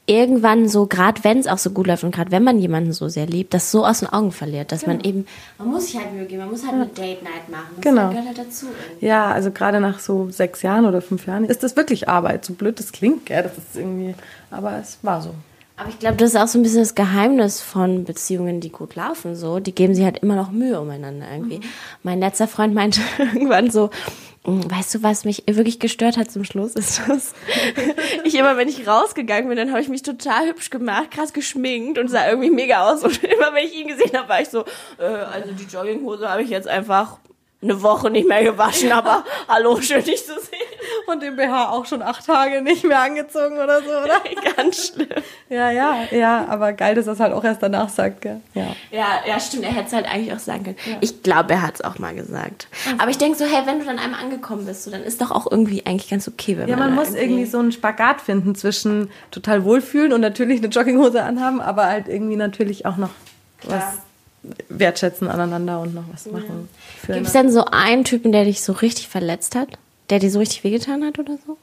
irgendwann 0.08 0.70
so, 0.70 0.86
gerade 0.86 1.24
wenn 1.24 1.40
es 1.40 1.48
auch 1.48 1.58
so 1.58 1.72
gut 1.72 1.88
läuft 1.88 2.04
und 2.04 2.14
gerade 2.14 2.30
wenn 2.30 2.44
man 2.44 2.60
jemanden 2.60 2.94
so 2.94 3.10
sehr 3.10 3.26
liebt, 3.26 3.56
das 3.56 3.72
so 3.72 3.86
aus 3.86 4.02
den 4.02 4.10
Augen 4.10 4.32
verliert, 4.32 4.72
dass 4.72 4.86
man 4.86 5.02
eben, 5.02 5.26
man 5.58 5.70
muss 5.70 5.88
sich 5.88 5.98
halt 5.98 6.14
Mühe 6.14 6.26
geben, 6.26 6.42
man 6.42 6.52
muss 6.52 6.62
halt 6.64 6.74
eine 6.76 6.86
Date 6.86 7.24
Night 7.24 7.50
machen. 7.50 7.70
Das 7.78 7.82
Genau. 7.84 8.10
gehört 8.10 8.28
halt 8.28 8.38
dazu. 8.38 8.68
irgendwie. 8.88 9.06
Ja, 9.08 9.32
also 9.32 9.50
gerade 9.50 9.80
nach 9.80 9.98
so 9.98 10.30
sechs 10.30 10.62
Jahren 10.62 10.86
oder 10.86 11.02
fünf 11.02 11.26
Jahren 11.26 11.46
ist 11.46 11.64
das 11.64 11.76
wirklich 11.76 12.08
Arbeit. 12.08 12.46
So 12.46 12.54
blöd 12.54 12.80
das 12.80 12.92
klingt, 12.92 13.26
gell? 13.26 13.42
Das 13.44 13.54
ist 13.58 13.76
irgendwie, 13.76 14.14
aber 14.52 14.78
es 14.78 15.00
war 15.02 15.24
so. 15.24 15.34
Aber 15.78 15.90
ich 15.90 16.00
glaube, 16.00 16.16
das 16.16 16.30
ist 16.34 16.36
auch 16.38 16.48
so 16.48 16.58
ein 16.58 16.64
bisschen 16.64 16.80
das 16.80 16.96
Geheimnis 16.96 17.62
von 17.62 18.06
Beziehungen, 18.06 18.62
die 18.62 18.70
gut 18.72 18.96
laufen. 18.96 19.36
So, 19.36 19.60
die 19.60 19.76
geben 19.76 19.94
sich 19.94 20.06
halt 20.06 20.20
immer 20.20 20.36
noch 20.36 20.52
Mühe 20.52 20.80
umeinander 20.80 21.26
irgendwie. 21.30 21.60
Mein 22.02 22.20
letzter 22.20 22.48
Freund 22.48 22.74
meinte 22.74 23.02
irgendwann 23.18 23.70
so, 23.70 23.90
"Mm, 24.46 24.62
weißt 24.70 24.96
du, 24.96 25.04
was 25.04 25.26
mich 25.26 25.44
wirklich 25.48 25.80
gestört 25.80 26.16
hat 26.16 26.32
zum 26.32 26.46
Schluss, 26.46 26.76
ist 26.76 27.02
das. 27.08 27.34
ich 28.24 28.36
immer, 28.36 28.56
wenn 28.56 28.70
ich 28.70 28.88
rausgegangen 28.88 29.50
bin, 29.50 29.58
dann 29.58 29.72
habe 29.72 29.82
ich 29.82 29.90
mich 29.90 30.02
total 30.02 30.48
hübsch 30.48 30.70
gemacht, 30.70 31.12
krass 31.12 31.34
geschminkt 31.34 31.98
und 31.98 32.08
sah 32.10 32.30
irgendwie 32.30 32.52
mega 32.52 32.90
aus. 32.90 33.04
Und 33.04 33.22
immer, 33.24 33.54
wenn 33.54 33.66
ich 33.66 33.76
ihn 33.76 33.90
gesehen 33.90 34.18
habe, 34.18 34.30
war 34.30 34.42
ich 34.42 34.48
so, 34.50 34.64
äh, 34.98 35.04
also 35.04 35.52
die 35.52 35.66
Jogginghose 35.66 36.30
habe 36.30 36.42
ich 36.42 36.50
jetzt 36.50 36.70
einfach 36.70 37.18
eine 37.62 37.82
Woche 37.82 38.10
nicht 38.12 38.28
mehr 38.28 38.44
gewaschen, 38.44 38.92
aber 38.92 39.24
hallo, 39.48 39.80
schön 39.82 40.04
dich 40.04 40.24
zu 40.26 40.34
sehen. 40.40 40.60
Und 41.08 41.22
den 41.24 41.36
BH 41.36 41.70
auch 41.72 41.86
schon 41.86 42.02
acht 42.02 42.26
Tage 42.26 42.62
nicht 42.62 42.84
mehr 42.84 43.02
angezogen 43.02 43.58
oder 43.58 43.82
so, 43.82 43.90
oder? 43.90 44.22
Ganz 44.56 44.88
schlimm. 44.88 45.08
Ja, 45.50 45.72
ja, 45.72 46.04
ja, 46.12 46.46
aber 46.48 46.74
geil, 46.74 46.96
dass 46.96 47.08
er 47.08 47.14
es 47.14 47.20
halt 47.20 47.34
auch 47.34 47.44
erst 47.44 47.64
danach 47.64 47.90
sagt, 47.90 48.22
gell? 48.22 48.42
Ja. 48.54 48.68
Ja, 48.92 49.08
ja, 49.28 49.40
stimmt. 49.40 49.64
Er 49.64 49.72
hätte 49.72 49.88
es 49.88 49.94
halt 49.94 50.06
eigentlich 50.08 50.34
auch 50.34 50.40
sagen 50.40 50.64
können. 50.64 50.98
Ich 51.02 51.24
glaube, 51.24 51.54
er 51.54 51.62
hat 51.62 51.76
es 51.76 51.82
auch 51.82 51.98
mal 52.00 52.14
gesagt. 52.14 52.68
Aber 52.98 53.10
ich 53.10 53.18
denke 53.18 53.38
so, 53.38 53.46
hey, 53.46 53.64
wenn 53.66 53.80
du 53.80 53.86
dann 53.86 54.00
einmal 54.00 54.22
angekommen 54.22 54.66
bist, 54.66 54.84
so, 54.84 54.92
dann 54.92 55.04
ist 55.04 55.22
doch 55.22 55.32
auch 55.32 55.50
irgendwie 55.50 55.86
eigentlich 55.86 56.10
ganz 56.10 56.28
okay, 56.28 56.58
wenn 56.58 56.68
Ja, 56.68 56.76
man 56.78 56.94
man 56.96 57.04
da 57.06 57.10
muss 57.12 57.20
irgendwie 57.20 57.46
so 57.46 57.60
einen 57.60 57.72
Spagat 57.72 58.22
finden 58.22 58.54
zwischen 58.56 59.10
total 59.32 59.64
wohlfühlen 59.64 60.14
und 60.14 60.22
natürlich 60.22 60.60
eine 60.60 60.68
Jogginghose 60.68 61.24
anhaben, 61.24 61.62
aber 61.62 61.86
halt 61.86 62.08
irgendwie 62.08 62.36
natürlich 62.36 62.86
auch 62.86 62.98
noch 62.98 63.10
was 63.64 63.84
wertschätzen 64.70 65.28
aneinander 65.28 65.80
und 65.82 65.94
noch 65.94 66.06
was 66.12 66.26
machen. 66.28 66.70
Gibt 67.08 67.28
es 67.28 67.34
denn 67.34 67.52
so 67.52 67.66
einen 67.66 68.04
Typen, 68.04 68.32
der 68.32 68.46
dich 68.46 68.62
so 68.62 68.74
richtig 68.74 69.08
verletzt 69.08 69.56
hat? 69.56 69.78
Der 70.10 70.20
dir 70.20 70.30
so 70.30 70.40
richtig 70.40 70.64
wehgetan 70.64 71.04
hat 71.04 71.20
oder 71.20 71.38
so? 71.46 71.58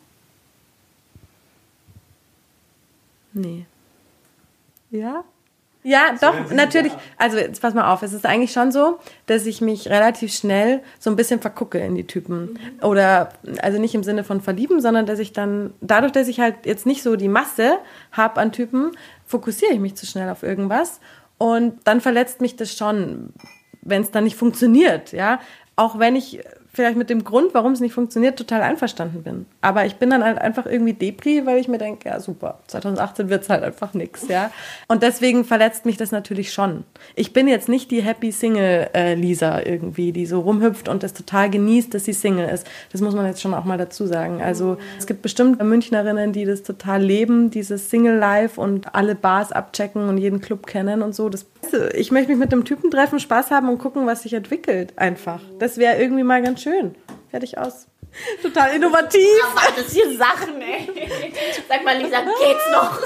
Nee. 3.32 3.64
Ja? 4.90 5.24
Ja, 5.84 6.14
doch, 6.20 6.52
natürlich. 6.52 6.92
Also 7.16 7.38
jetzt 7.38 7.60
pass 7.60 7.74
mal 7.74 7.92
auf, 7.92 8.02
es 8.02 8.12
ist 8.12 8.24
eigentlich 8.24 8.52
schon 8.52 8.70
so, 8.70 9.00
dass 9.26 9.46
ich 9.46 9.60
mich 9.60 9.88
relativ 9.88 10.32
schnell 10.32 10.80
so 11.00 11.10
ein 11.10 11.16
bisschen 11.16 11.40
vergucke 11.40 11.78
in 11.78 11.96
die 11.96 12.06
Typen. 12.06 12.56
Oder, 12.82 13.32
also 13.60 13.80
nicht 13.80 13.94
im 13.96 14.04
Sinne 14.04 14.22
von 14.22 14.40
verlieben, 14.40 14.80
sondern 14.80 15.06
dass 15.06 15.18
ich 15.18 15.32
dann, 15.32 15.74
dadurch, 15.80 16.12
dass 16.12 16.28
ich 16.28 16.38
halt 16.38 16.66
jetzt 16.66 16.86
nicht 16.86 17.02
so 17.02 17.16
die 17.16 17.28
Masse 17.28 17.78
habe 18.12 18.40
an 18.40 18.52
Typen, 18.52 18.92
fokussiere 19.26 19.72
ich 19.72 19.80
mich 19.80 19.96
zu 19.96 20.06
schnell 20.06 20.28
auf 20.28 20.44
irgendwas. 20.44 21.00
Und 21.42 21.80
dann 21.88 22.00
verletzt 22.00 22.40
mich 22.40 22.54
das 22.54 22.76
schon, 22.76 23.32
wenn 23.80 24.02
es 24.02 24.12
dann 24.12 24.22
nicht 24.22 24.36
funktioniert, 24.36 25.10
ja. 25.10 25.40
Auch 25.74 25.98
wenn 25.98 26.14
ich 26.14 26.38
vielleicht 26.74 26.96
mit 26.96 27.10
dem 27.10 27.22
Grund, 27.22 27.52
warum 27.52 27.72
es 27.72 27.80
nicht 27.80 27.92
funktioniert, 27.92 28.38
total 28.38 28.62
einverstanden 28.62 29.22
bin. 29.22 29.46
Aber 29.60 29.84
ich 29.84 29.96
bin 29.96 30.08
dann 30.08 30.24
halt 30.24 30.38
einfach 30.38 30.64
irgendwie 30.64 30.94
Depri, 30.94 31.44
weil 31.44 31.58
ich 31.58 31.68
mir 31.68 31.76
denke, 31.78 32.08
ja 32.08 32.18
super, 32.18 32.60
2018 32.68 33.28
wird's 33.28 33.50
halt 33.50 33.62
einfach 33.62 33.92
nix, 33.92 34.26
ja. 34.28 34.50
Und 34.88 35.02
deswegen 35.02 35.44
verletzt 35.44 35.84
mich 35.84 35.98
das 35.98 36.12
natürlich 36.12 36.52
schon. 36.52 36.84
Ich 37.14 37.34
bin 37.34 37.46
jetzt 37.46 37.68
nicht 37.68 37.90
die 37.90 38.02
Happy 38.02 38.32
Single 38.32 38.88
äh, 38.94 39.14
Lisa 39.14 39.60
irgendwie, 39.60 40.12
die 40.12 40.24
so 40.24 40.40
rumhüpft 40.40 40.88
und 40.88 41.02
das 41.02 41.12
total 41.12 41.50
genießt, 41.50 41.92
dass 41.92 42.06
sie 42.06 42.14
Single 42.14 42.48
ist. 42.48 42.66
Das 42.90 43.02
muss 43.02 43.14
man 43.14 43.26
jetzt 43.26 43.42
schon 43.42 43.52
auch 43.52 43.64
mal 43.64 43.78
dazu 43.78 44.06
sagen. 44.06 44.40
Also 44.40 44.78
es 44.98 45.06
gibt 45.06 45.20
bestimmt 45.20 45.62
Münchnerinnen, 45.62 46.32
die 46.32 46.46
das 46.46 46.62
total 46.62 47.02
leben, 47.02 47.50
dieses 47.50 47.90
Single 47.90 48.16
Life 48.16 48.58
und 48.58 48.94
alle 48.94 49.14
Bars 49.14 49.52
abchecken 49.52 50.08
und 50.08 50.16
jeden 50.16 50.40
Club 50.40 50.66
kennen 50.66 51.02
und 51.02 51.14
so. 51.14 51.28
Das 51.28 51.44
ich 51.94 52.10
möchte 52.10 52.30
mich 52.30 52.38
mit 52.38 52.52
dem 52.52 52.64
Typen 52.64 52.90
treffen, 52.90 53.20
Spaß 53.20 53.50
haben 53.50 53.68
und 53.68 53.78
gucken, 53.78 54.06
was 54.06 54.22
sich 54.22 54.34
entwickelt. 54.34 54.92
Einfach. 54.96 55.40
Das 55.58 55.78
wäre 55.78 56.00
irgendwie 56.00 56.22
mal 56.22 56.42
ganz 56.42 56.62
schön. 56.62 56.94
Fertig 57.30 57.58
aus. 57.58 57.86
Total 58.42 58.74
innovativ. 58.74 59.22
Das 59.76 59.92
hier 59.92 60.16
Sachen, 60.16 60.60
ey. 60.60 60.88
Sag 61.68 61.84
mal, 61.84 61.96
Lisa, 61.96 62.20
geht's 62.20 62.70
noch? 62.72 62.98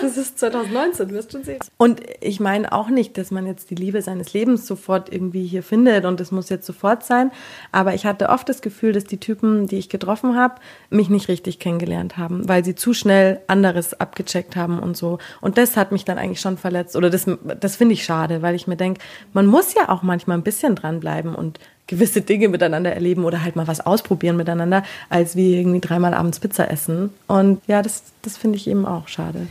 Das 0.00 0.16
ist 0.16 0.38
2019, 0.38 1.10
wirst 1.10 1.32
schon 1.32 1.44
sehen. 1.44 1.60
Und 1.76 2.00
ich 2.20 2.40
meine 2.40 2.72
auch 2.72 2.88
nicht, 2.88 3.18
dass 3.18 3.30
man 3.30 3.46
jetzt 3.46 3.70
die 3.70 3.74
Liebe 3.74 4.02
seines 4.02 4.32
Lebens 4.32 4.66
sofort 4.66 5.12
irgendwie 5.12 5.46
hier 5.46 5.62
findet 5.62 6.04
und 6.04 6.20
es 6.20 6.30
muss 6.30 6.48
jetzt 6.48 6.66
sofort 6.66 7.04
sein. 7.04 7.30
Aber 7.72 7.94
ich 7.94 8.06
hatte 8.06 8.28
oft 8.28 8.48
das 8.48 8.62
Gefühl, 8.62 8.92
dass 8.92 9.04
die 9.04 9.18
Typen, 9.18 9.66
die 9.66 9.78
ich 9.78 9.88
getroffen 9.88 10.36
habe, 10.36 10.56
mich 10.90 11.10
nicht 11.10 11.28
richtig 11.28 11.58
kennengelernt 11.58 12.16
haben, 12.16 12.48
weil 12.48 12.64
sie 12.64 12.74
zu 12.74 12.94
schnell 12.94 13.40
anderes 13.46 13.98
abgecheckt 14.00 14.56
haben 14.56 14.78
und 14.78 14.96
so. 14.96 15.18
Und 15.40 15.58
das 15.58 15.76
hat 15.76 15.92
mich 15.92 16.04
dann 16.04 16.18
eigentlich 16.18 16.40
schon 16.40 16.56
verletzt. 16.56 16.96
Oder 16.96 17.10
das, 17.10 17.26
das 17.60 17.76
finde 17.76 17.94
ich 17.94 18.04
schade, 18.04 18.42
weil 18.42 18.54
ich 18.54 18.66
mir 18.66 18.76
denke, 18.76 19.00
man 19.32 19.46
muss 19.46 19.74
ja 19.74 19.88
auch 19.88 20.02
manchmal 20.02 20.38
ein 20.38 20.42
bisschen 20.42 20.74
dranbleiben 20.74 21.34
und 21.34 21.58
gewisse 21.86 22.22
Dinge 22.22 22.48
miteinander 22.48 22.92
erleben 22.92 23.24
oder 23.24 23.42
halt 23.42 23.56
mal 23.56 23.66
was 23.66 23.84
ausprobieren 23.84 24.36
miteinander, 24.36 24.84
als 25.10 25.36
wie 25.36 25.56
irgendwie 25.58 25.80
dreimal 25.80 26.14
abends 26.14 26.40
Pizza 26.40 26.70
essen. 26.70 27.10
Und 27.26 27.60
ja, 27.66 27.82
das, 27.82 28.04
das 28.22 28.36
finde 28.36 28.56
ich 28.56 28.66
eben 28.66 28.86
auch 28.86 29.08
schade. 29.08 29.46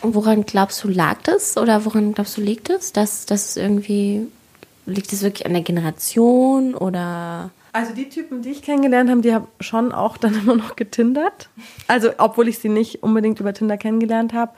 Und 0.00 0.14
woran 0.14 0.44
glaubst 0.44 0.82
du, 0.82 0.88
lag 0.88 1.18
das? 1.24 1.56
Oder 1.56 1.84
woran 1.84 2.14
glaubst 2.14 2.36
du, 2.38 2.40
liegt 2.40 2.70
es? 2.70 2.92
Dass 2.92 3.26
das 3.26 3.56
irgendwie, 3.56 4.26
liegt 4.86 5.12
es 5.12 5.22
wirklich 5.22 5.44
an 5.46 5.52
der 5.52 5.62
Generation 5.62 6.74
oder? 6.74 7.50
Also 7.74 7.94
die 7.94 8.08
Typen, 8.08 8.42
die 8.42 8.50
ich 8.50 8.62
kennengelernt 8.62 9.10
habe, 9.10 9.20
die 9.20 9.34
haben 9.34 9.46
schon 9.60 9.92
auch 9.92 10.16
dann 10.16 10.34
immer 10.42 10.56
noch 10.56 10.76
getindert. 10.76 11.50
Also 11.86 12.10
obwohl 12.18 12.48
ich 12.48 12.58
sie 12.58 12.68
nicht 12.70 13.02
unbedingt 13.02 13.40
über 13.40 13.52
Tinder 13.52 13.76
kennengelernt 13.76 14.32
habe. 14.32 14.52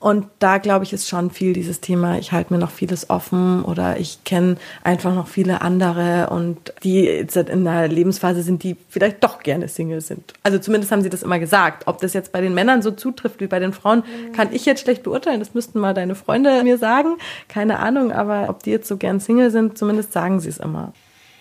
Und 0.00 0.26
da 0.38 0.58
glaube 0.58 0.84
ich, 0.84 0.92
ist 0.92 1.08
schon 1.08 1.30
viel 1.30 1.52
dieses 1.52 1.80
Thema, 1.80 2.18
ich 2.18 2.30
halte 2.30 2.52
mir 2.52 2.60
noch 2.60 2.70
vieles 2.70 3.10
offen 3.10 3.64
oder 3.64 3.98
ich 3.98 4.22
kenne 4.22 4.56
einfach 4.84 5.12
noch 5.12 5.26
viele 5.26 5.60
andere 5.60 6.30
und 6.30 6.72
die 6.84 7.00
jetzt 7.00 7.36
in 7.36 7.66
einer 7.66 7.88
Lebensphase 7.88 8.42
sind, 8.42 8.62
die 8.62 8.76
vielleicht 8.88 9.24
doch 9.24 9.42
gerne 9.42 9.66
Single 9.66 10.00
sind. 10.00 10.34
Also 10.44 10.58
zumindest 10.60 10.92
haben 10.92 11.02
sie 11.02 11.10
das 11.10 11.24
immer 11.24 11.40
gesagt. 11.40 11.88
Ob 11.88 12.00
das 12.00 12.12
jetzt 12.12 12.30
bei 12.30 12.40
den 12.40 12.54
Männern 12.54 12.80
so 12.80 12.92
zutrifft 12.92 13.40
wie 13.40 13.48
bei 13.48 13.58
den 13.58 13.72
Frauen, 13.72 14.04
kann 14.34 14.52
ich 14.52 14.66
jetzt 14.66 14.82
schlecht 14.82 15.02
beurteilen. 15.02 15.40
Das 15.40 15.54
müssten 15.54 15.80
mal 15.80 15.94
deine 15.94 16.14
Freunde 16.14 16.62
mir 16.62 16.78
sagen. 16.78 17.16
Keine 17.48 17.80
Ahnung, 17.80 18.12
aber 18.12 18.48
ob 18.50 18.62
die 18.62 18.70
jetzt 18.70 18.86
so 18.86 18.98
gern 18.98 19.18
Single 19.18 19.50
sind, 19.50 19.78
zumindest 19.78 20.12
sagen 20.12 20.38
sie 20.38 20.48
es 20.48 20.58
immer. 20.58 20.92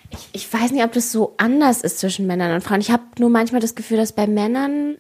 Ich, 0.10 0.30
ich 0.32 0.54
weiß 0.54 0.72
nicht, 0.72 0.84
ob 0.84 0.94
das 0.94 1.12
so 1.12 1.34
anders 1.38 1.82
ist 1.82 2.00
zwischen 2.00 2.28
Männern 2.28 2.54
und 2.54 2.64
Frauen. 2.64 2.82
Ich 2.82 2.92
habe 2.92 3.04
nur 3.20 3.30
manchmal 3.30 3.62
das 3.62 3.76
Gefühl, 3.76 3.98
dass 3.98 4.14
bei 4.14 4.26
Männern, 4.26 4.96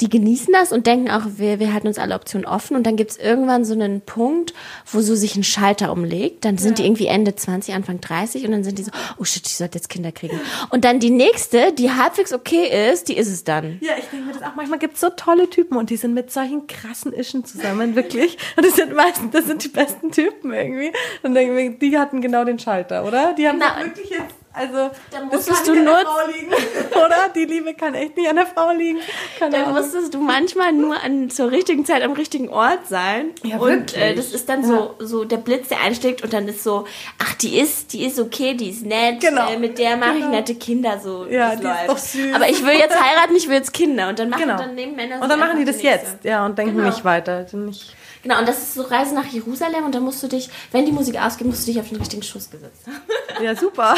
die 0.00 0.08
genießen 0.08 0.52
das 0.52 0.72
und 0.72 0.86
denken 0.86 1.10
auch, 1.10 1.22
wir, 1.36 1.60
wir 1.60 1.72
halten 1.72 1.86
uns 1.86 1.98
alle 1.98 2.14
Optionen 2.14 2.46
offen. 2.46 2.76
Und 2.76 2.84
dann 2.84 2.96
gibt's 2.96 3.16
irgendwann 3.16 3.64
so 3.64 3.74
einen 3.74 4.00
Punkt, 4.00 4.52
wo 4.90 5.00
so 5.00 5.14
sich 5.14 5.36
ein 5.36 5.44
Schalter 5.44 5.92
umlegt. 5.92 6.44
Dann 6.44 6.58
sind 6.58 6.78
die 6.78 6.84
irgendwie 6.84 7.06
Ende 7.06 7.34
20, 7.36 7.74
Anfang 7.74 8.00
30 8.00 8.44
und 8.44 8.52
dann 8.52 8.64
sind 8.64 8.78
die 8.78 8.82
so, 8.82 8.90
oh 9.18 9.24
shit, 9.24 9.46
ich 9.46 9.56
sollte 9.56 9.78
jetzt 9.78 9.88
Kinder 9.88 10.10
kriegen. 10.10 10.40
Und 10.70 10.84
dann 10.84 10.98
die 10.98 11.10
nächste, 11.10 11.72
die 11.72 11.92
halbwegs 11.92 12.32
okay 12.32 12.90
ist, 12.90 13.08
die 13.08 13.16
ist 13.16 13.28
es 13.28 13.44
dann. 13.44 13.78
Ja, 13.80 13.92
ich 13.98 14.06
denke 14.06 14.26
mir 14.26 14.32
das 14.32 14.42
auch. 14.42 14.56
Manchmal 14.56 14.80
gibt 14.80 14.94
es 14.94 15.00
so 15.00 15.10
tolle 15.10 15.48
Typen 15.48 15.76
und 15.76 15.90
die 15.90 15.96
sind 15.96 16.12
mit 16.12 16.32
solchen 16.32 16.66
krassen 16.66 17.12
Ischen 17.12 17.44
zusammen, 17.44 17.94
wirklich. 17.94 18.36
Und 18.56 18.66
das 18.66 18.76
sind 18.76 18.94
meistens, 18.94 19.30
das 19.30 19.46
sind 19.46 19.62
die 19.62 19.68
besten 19.68 20.10
Typen 20.10 20.52
irgendwie. 20.52 20.92
Und 21.22 21.34
denke 21.34 21.54
mir, 21.54 21.70
die 21.70 21.98
hatten 21.98 22.20
genau 22.20 22.44
den 22.44 22.58
Schalter, 22.58 23.04
oder? 23.04 23.34
Die 23.34 23.46
haben 23.46 23.58
Na, 23.60 23.84
wirklich 23.84 24.10
jetzt, 24.10 24.34
also, 24.54 24.90
dann 25.10 25.28
das 25.30 25.46
musstest 25.48 25.66
du 25.68 25.74
nur- 25.74 25.84
der 25.84 26.04
Frau 26.04 26.26
liegen, 26.32 26.52
oder? 26.92 27.28
Die 27.34 27.44
Liebe 27.44 27.74
kann 27.74 27.94
echt 27.94 28.16
nicht 28.16 28.28
an 28.28 28.36
der 28.36 28.46
Frau 28.46 28.70
liegen. 28.70 28.98
Keine 29.38 29.50
Dann 29.52 29.64
Ahnung. 29.66 29.82
musstest 29.82 30.14
du 30.14 30.18
manchmal 30.18 30.72
nur 30.72 30.94
an 31.02 31.28
zur 31.30 31.50
richtigen 31.50 31.84
Zeit 31.84 32.02
am 32.02 32.12
richtigen 32.12 32.48
Ort 32.48 32.86
sein. 32.88 33.30
Ja, 33.42 33.56
und 33.58 33.96
äh, 33.96 34.14
das 34.14 34.32
ist 34.32 34.48
dann 34.48 34.64
so, 34.64 34.94
so 35.00 35.24
der 35.24 35.38
Blitz, 35.38 35.68
der 35.68 35.80
einschlägt 35.82 36.22
und 36.22 36.32
dann 36.32 36.46
ist 36.48 36.62
so, 36.62 36.86
ach, 37.18 37.34
die 37.34 37.58
ist, 37.58 37.92
die 37.92 38.04
ist 38.04 38.18
okay, 38.20 38.54
die 38.54 38.70
ist 38.70 38.86
nett, 38.86 39.20
Genau. 39.20 39.50
äh, 39.50 39.58
mit 39.58 39.78
der 39.78 39.96
mache 39.96 40.12
ich 40.14 40.18
Genau. 40.20 40.30
nette 40.30 40.54
Kinder 40.54 40.98
so. 41.02 41.26
Ja, 41.26 41.50
das 41.50 41.60
die 41.60 41.66
ist 41.66 41.72
läuft. 41.72 41.88
doch 41.88 41.98
süß. 41.98 42.34
Aber 42.34 42.48
ich 42.48 42.64
will 42.64 42.74
jetzt 42.74 43.00
heiraten, 43.00 43.34
ich 43.36 43.48
will 43.48 43.56
jetzt 43.56 43.72
Kinder 43.72 44.08
und 44.08 44.18
dann 44.18 44.30
machen 44.30 44.42
Genau. 44.42 44.56
dann 44.56 44.74
nehmen 44.74 44.94
Männer 44.94 45.20
Und 45.20 45.28
dann 45.28 45.38
machen 45.40 45.58
die 45.58 45.64
das 45.64 45.76
nächste. 45.82 45.90
jetzt, 46.12 46.24
ja, 46.24 46.46
und 46.46 46.56
denken 46.56 46.76
Genau. 46.76 46.88
nicht 46.88 47.04
weiter. 47.04 47.44
Nicht, 47.52 47.94
Genau, 48.24 48.38
und 48.40 48.48
das 48.48 48.58
ist 48.58 48.74
so 48.74 48.82
Reise 48.82 49.14
nach 49.14 49.26
Jerusalem 49.26 49.84
und 49.84 49.94
dann 49.94 50.02
musst 50.02 50.22
du 50.22 50.26
dich, 50.28 50.48
wenn 50.72 50.84
die 50.86 50.92
Musik 50.92 51.20
ausgeht, 51.20 51.46
musst 51.46 51.62
du 51.68 51.72
dich 51.72 51.80
auf 51.80 51.88
den 51.90 51.98
richtigen 51.98 52.22
Schuss 52.22 52.50
gesetzt 52.50 52.86
haben. 52.86 53.44
ja, 53.44 53.54
super. 53.54 53.94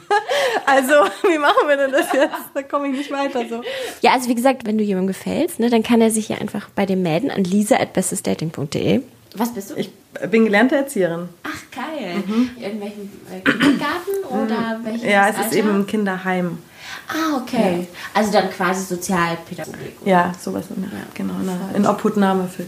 also, 0.66 0.92
wie 1.22 1.38
machen 1.38 1.66
wir 1.68 1.76
denn 1.76 1.92
das 1.92 2.12
jetzt? 2.12 2.34
Da 2.52 2.62
komme 2.62 2.88
ich 2.88 2.98
nicht 2.98 3.10
weiter 3.10 3.44
so. 3.48 3.62
Ja, 4.02 4.12
also 4.12 4.28
wie 4.28 4.34
gesagt, 4.34 4.66
wenn 4.66 4.76
du 4.76 4.84
jemandem 4.84 5.06
gefällst, 5.08 5.60
ne, 5.60 5.70
dann 5.70 5.82
kann 5.82 6.00
er 6.00 6.10
sich 6.10 6.28
ja 6.28 6.36
einfach 6.38 6.68
bei 6.74 6.84
dir 6.84 6.96
melden 6.96 7.30
an 7.30 7.44
lisa.bestesdating.de. 7.44 9.02
Was 9.36 9.54
bist 9.54 9.70
du? 9.70 9.74
Ich 9.76 9.90
bin 10.28 10.44
gelernte 10.46 10.74
Erzieherin. 10.74 11.28
Ach, 11.44 11.62
geil. 11.70 12.24
In 12.58 12.80
welchem 12.80 13.08
äh, 13.32 13.40
Kindergarten 13.40 14.24
oder 14.28 14.80
welches 14.82 15.02
Mhm. 15.04 15.08
Ja, 15.08 15.28
es 15.28 15.36
Alter? 15.36 15.48
ist 15.48 15.54
eben 15.54 15.70
ein 15.70 15.86
Kinderheim. 15.86 16.58
Ah, 17.06 17.36
okay. 17.40 17.86
Also 18.12 18.32
dann 18.32 18.50
quasi 18.50 18.84
Sozialpädagogik. 18.84 19.98
Ja, 20.04 20.32
sowas 20.38 20.64
in 20.74 20.82
der 20.82 20.90
Art, 20.98 21.14
genau. 21.14 21.34
In 21.76 21.86
Obhutnahme 21.86 22.48
für 22.48 22.64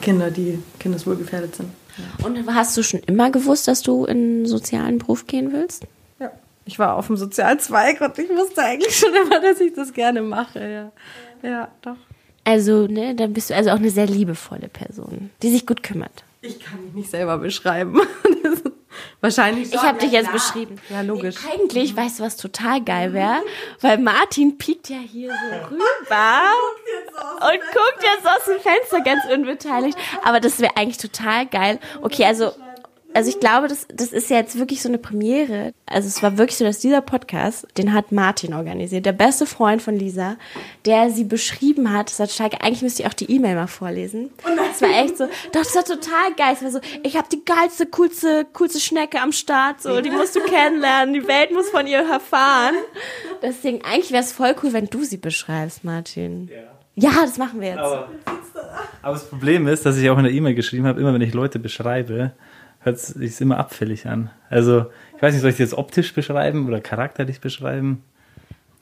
Kinder, 0.00 0.30
die 0.30 0.58
kindeswohlgefährdet 0.78 1.56
sind. 1.56 1.70
Und 2.22 2.54
hast 2.54 2.76
du 2.76 2.82
schon 2.82 3.00
immer 3.00 3.30
gewusst, 3.30 3.68
dass 3.68 3.82
du 3.82 4.04
in 4.04 4.16
einen 4.16 4.46
sozialen 4.46 4.98
Beruf 4.98 5.26
gehen 5.26 5.52
willst? 5.52 5.86
Ja. 6.18 6.30
Ich 6.64 6.78
war 6.78 6.96
auf 6.96 7.06
dem 7.06 7.16
Sozialzweig 7.16 8.00
und 8.00 8.18
ich 8.18 8.28
wusste 8.28 8.62
eigentlich 8.62 8.96
schon 8.96 9.14
immer, 9.14 9.40
dass 9.40 9.60
ich 9.60 9.72
das 9.72 9.92
gerne 9.92 10.22
mache. 10.22 10.92
Ja, 11.42 11.48
ja 11.48 11.68
doch. 11.82 11.96
Also, 12.44 12.86
ne, 12.86 13.14
dann 13.14 13.32
bist 13.32 13.50
du 13.50 13.54
also 13.54 13.70
auch 13.70 13.76
eine 13.76 13.90
sehr 13.90 14.06
liebevolle 14.06 14.68
Person, 14.68 15.30
die 15.42 15.50
sich 15.50 15.66
gut 15.66 15.82
kümmert. 15.82 16.24
Ich 16.42 16.60
kann 16.60 16.84
mich 16.84 16.92
nicht 16.92 17.10
selber 17.10 17.38
beschreiben. 17.38 18.00
Wahrscheinlich 19.20 19.72
Ich 19.72 19.82
habe 19.82 19.98
dich 19.98 20.12
jetzt 20.12 20.30
beschrieben. 20.30 20.80
Ja, 20.90 21.00
logisch. 21.00 21.36
Eigentlich, 21.52 21.96
weißt 21.96 22.20
du, 22.20 22.24
was 22.24 22.36
total 22.36 22.82
geil 22.82 23.12
wäre? 23.12 23.42
Weil 23.80 23.98
Martin 23.98 24.58
piekt 24.58 24.88
ja 24.88 24.98
hier 24.98 25.30
so 25.30 25.66
rüber 25.74 26.42
und 27.40 27.60
guckt 27.72 28.02
jetzt 28.02 28.26
aus 28.26 28.44
dem 28.44 28.60
Fenster 28.60 29.00
ganz 29.00 29.24
unbeteiligt. 29.32 29.96
Aber 30.22 30.40
das 30.40 30.60
wäre 30.60 30.76
eigentlich 30.76 30.98
total 30.98 31.46
geil. 31.46 31.78
Okay, 32.02 32.24
also 32.24 32.52
Also 33.16 33.30
ich 33.30 33.40
glaube, 33.40 33.66
das, 33.66 33.86
das 33.88 34.12
ist 34.12 34.28
ja 34.28 34.36
jetzt 34.36 34.58
wirklich 34.58 34.82
so 34.82 34.90
eine 34.90 34.98
Premiere. 34.98 35.72
Also 35.86 36.06
es 36.06 36.22
war 36.22 36.36
wirklich 36.36 36.58
so, 36.58 36.66
dass 36.66 36.80
dieser 36.80 37.00
Podcast, 37.00 37.66
den 37.78 37.94
hat 37.94 38.12
Martin 38.12 38.52
organisiert, 38.52 39.06
der 39.06 39.12
beste 39.12 39.46
Freund 39.46 39.80
von 39.80 39.96
Lisa, 39.96 40.36
der 40.84 41.08
sie 41.08 41.24
beschrieben 41.24 41.90
hat. 41.94 42.10
Das 42.10 42.20
hat 42.20 42.30
Steige, 42.30 42.60
eigentlich 42.60 42.82
müsste 42.82 43.02
ich 43.02 43.08
auch 43.08 43.14
die 43.14 43.30
E-Mail 43.30 43.54
mal 43.54 43.68
vorlesen. 43.68 44.28
Das 44.44 44.82
war 44.82 44.90
echt 44.90 45.16
so, 45.16 45.24
doch, 45.24 45.62
das 45.62 45.74
war 45.74 45.84
total 45.84 46.34
geil. 46.36 46.52
Es 46.52 46.62
war 46.62 46.70
so, 46.70 46.80
ich 47.02 47.16
habe 47.16 47.26
die 47.32 47.42
geilste, 47.42 47.86
coolste, 47.86 48.46
coolste 48.52 48.80
Schnecke 48.80 49.18
am 49.22 49.32
Start, 49.32 49.80
so, 49.80 50.02
die 50.02 50.10
musst 50.10 50.36
du 50.36 50.40
kennenlernen, 50.40 51.14
die 51.14 51.26
Welt 51.26 51.52
muss 51.52 51.70
von 51.70 51.86
ihr 51.86 52.00
erfahren. 52.00 52.74
Deswegen, 53.40 53.82
eigentlich 53.82 54.12
wäre 54.12 54.24
es 54.24 54.32
voll 54.32 54.54
cool, 54.62 54.74
wenn 54.74 54.88
du 54.88 55.04
sie 55.04 55.16
beschreibst, 55.16 55.84
Martin. 55.84 56.50
Ja. 56.52 56.76
Ja, 56.98 57.22
das 57.22 57.38
machen 57.38 57.60
wir 57.60 57.68
jetzt. 57.68 57.78
Aber, 57.78 58.08
aber 59.02 59.12
das 59.14 59.28
Problem 59.28 59.66
ist, 59.68 59.86
dass 59.86 59.96
ich 59.96 60.08
auch 60.10 60.18
in 60.18 60.24
der 60.24 60.32
E-Mail 60.32 60.54
geschrieben 60.54 60.86
habe, 60.86 61.00
immer 61.00 61.12
wenn 61.12 61.20
ich 61.20 61.34
Leute 61.34 61.58
beschreibe, 61.58 62.32
hört 62.86 62.96
es 62.96 63.08
sich 63.08 63.40
immer 63.40 63.58
abfällig 63.58 64.06
an. 64.06 64.30
Also, 64.48 64.86
ich 65.16 65.22
weiß 65.22 65.34
nicht, 65.34 65.42
soll 65.42 65.50
ich 65.50 65.56
sie 65.56 65.64
jetzt 65.64 65.74
optisch 65.74 66.14
beschreiben 66.14 66.66
oder 66.66 66.80
charakterlich 66.80 67.40
beschreiben? 67.40 68.02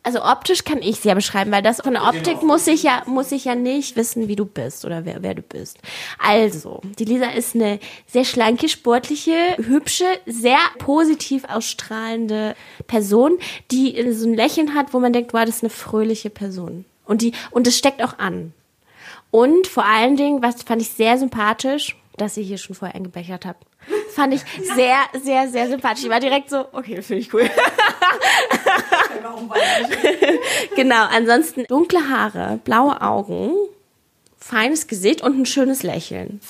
Also 0.07 0.23
optisch 0.23 0.65
kann 0.65 0.83
ich 0.83 1.01
sie 1.01 1.09
ja 1.09 1.15
beschreiben, 1.15 1.51
weil 1.51 1.63
das 1.63 1.81
von 1.81 1.95
der 1.95 2.03
Optik 2.03 2.43
muss 2.43 2.67
ich 2.67 2.83
ja 2.83 3.03
muss 3.07 3.33
ich 3.33 3.47
ja 3.47 3.55
nicht 3.55 3.97
wissen, 3.97 4.29
wie 4.29 4.37
du 4.37 4.45
bist 4.45 4.85
oder 4.85 5.07
wer, 5.07 5.23
wer 5.23 5.35
du 5.35 5.41
bist. 5.41 5.79
Also, 6.19 6.83
die 6.99 7.07
Lisa 7.07 7.31
ist 7.31 7.55
eine 7.55 7.81
sehr 8.07 8.27
schlanke, 8.27 8.69
sportliche, 8.69 9.57
hübsche, 9.57 10.05
sehr 10.27 10.59
positiv 10.79 11.45
ausstrahlende 11.49 12.55
Person, 12.87 13.39
die 13.71 14.13
so 14.13 14.29
ein 14.29 14.35
Lächeln 14.35 14.75
hat, 14.75 14.93
wo 14.93 15.01
man 15.01 15.15
denkt, 15.15 15.33
wow, 15.33 15.47
das 15.47 15.57
ist 15.57 15.63
eine 15.63 15.71
fröhliche 15.71 16.29
Person. 16.29 16.85
Und 17.07 17.23
die 17.23 17.33
und 17.51 17.67
das 17.67 17.79
steckt 17.79 18.03
auch 18.05 18.19
an. 18.19 18.53
Und 19.31 19.67
vor 19.67 19.87
allen 19.87 20.17
Dingen, 20.17 20.43
was 20.43 20.63
fand 20.65 20.83
ich 20.83 20.91
sehr 20.91 21.17
sympathisch, 21.17 21.97
dass 22.19 22.37
ihr 22.37 22.45
hier 22.45 22.59
schon 22.59 22.77
vorher 22.77 22.95
eingebechert 22.95 23.47
habt. 23.47 23.65
Das 24.15 24.23
fand 24.23 24.35
ich 24.35 24.45
sehr, 24.77 24.99
sehr, 25.21 25.49
sehr 25.49 25.69
sympathisch. 25.69 26.05
Ich 26.05 26.11
war 26.11 26.21
direkt 26.21 26.49
so, 26.49 26.67
okay, 26.71 27.03
finde 27.03 27.21
ich 27.21 27.35
cool. 27.35 27.51
genau, 30.77 31.07
ansonsten 31.11 31.65
dunkle 31.65 31.99
Haare, 32.09 32.61
blaue 32.63 33.03
Augen, 33.03 33.51
feines 34.39 34.87
Gesicht 34.87 35.21
und 35.23 35.37
ein 35.37 35.47
schönes 35.47 35.83
Lächeln. 35.83 36.41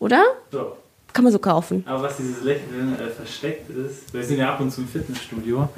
Oder? 0.00 0.24
So. 0.50 0.76
Kann 1.12 1.22
man 1.22 1.32
so 1.32 1.38
kaufen. 1.38 1.84
Aber 1.86 2.02
was 2.02 2.16
dieses 2.16 2.42
Lächeln 2.42 2.98
äh, 2.98 3.10
versteckt 3.10 3.70
ist, 3.70 4.12
wir 4.12 4.24
sind 4.24 4.38
ja 4.38 4.52
ab 4.52 4.58
und 4.58 4.72
zu 4.72 4.80
im 4.80 4.88
Fitnessstudio, 4.88 5.68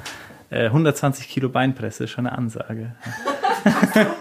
äh, 0.49 0.65
120 0.65 1.29
Kilo 1.29 1.49
Beinpresse 1.49 2.05
ist 2.05 2.09
schon 2.09 2.25
eine 2.25 2.35
Ansage. 2.35 2.95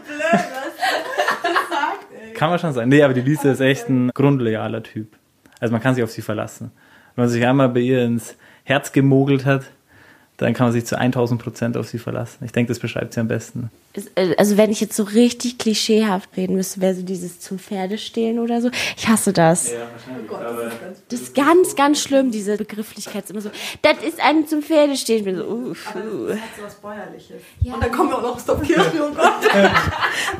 Kann 2.34 2.50
man 2.50 2.58
schon 2.58 2.74
sagen. 2.74 2.90
Nee, 2.90 3.02
aber 3.02 3.14
die 3.14 3.22
Lisa 3.22 3.50
ist 3.52 3.60
echt 3.60 3.88
ein 3.88 4.10
grundloyaler 4.12 4.82
Typ. 4.82 5.16
Also 5.60 5.72
man 5.72 5.80
kann 5.80 5.94
sich 5.94 6.04
auf 6.04 6.10
sie 6.10 6.20
verlassen. 6.20 6.72
Wenn 7.16 7.24
man 7.24 7.30
sich 7.30 7.46
einmal 7.46 7.70
bei 7.70 7.80
ihr 7.80 8.04
ins 8.04 8.36
Herz 8.62 8.92
gemogelt 8.92 9.46
hat, 9.46 9.72
dann 10.38 10.52
kann 10.52 10.66
man 10.66 10.72
sich 10.72 10.84
zu 10.84 10.98
1000 10.98 11.42
Prozent 11.42 11.76
auf 11.76 11.88
sie 11.88 11.98
verlassen. 11.98 12.44
Ich 12.44 12.52
denke, 12.52 12.68
das 12.68 12.78
beschreibt 12.78 13.14
sie 13.14 13.20
am 13.20 13.28
besten. 13.28 13.70
Also 14.36 14.58
wenn 14.58 14.70
ich 14.70 14.80
jetzt 14.82 14.94
so 14.94 15.04
richtig 15.04 15.56
klischeehaft 15.56 16.28
reden 16.36 16.56
müsste, 16.56 16.82
wäre 16.82 16.94
so 16.94 17.02
dieses 17.02 17.40
zum 17.40 17.58
Pferdestehlen 17.58 18.38
oder 18.38 18.60
so. 18.60 18.70
Ich 18.96 19.08
hasse 19.08 19.32
das. 19.32 19.70
Ja, 19.70 19.78
wahrscheinlich. 19.90 20.28
Gott, 20.28 20.40
das 21.08 21.20
ist 21.20 21.34
ganz 21.34 21.76
ganz, 21.76 22.00
schlimm, 22.00 22.30
diese 22.30 22.56
Begrifflichkeit. 22.56 23.24
ist 23.24 23.30
Immer 23.30 23.40
so, 23.40 23.50
das 23.82 24.02
ist 24.06 24.20
ein 24.20 24.46
zum 24.46 24.62
Pferdestehlen. 24.62 25.20
Ich 25.20 25.24
bin 25.24 25.36
so, 25.36 25.44
uh, 25.44 25.74
Aber 25.86 26.04
uh. 26.04 26.26
das 26.28 26.38
hat 26.38 26.48
so 26.56 26.62
was 26.64 26.74
Bäuerliches. 26.74 27.42
Ja. 27.62 27.74
Und 27.74 27.82
dann 27.82 27.92
kommen 27.92 28.10
wir 28.10 28.18
auch 28.18 28.22
noch 28.22 28.40
Stop 28.40 28.62
Kirchen, 28.62 29.00
oh 29.00 29.14
Gott. 29.14 29.50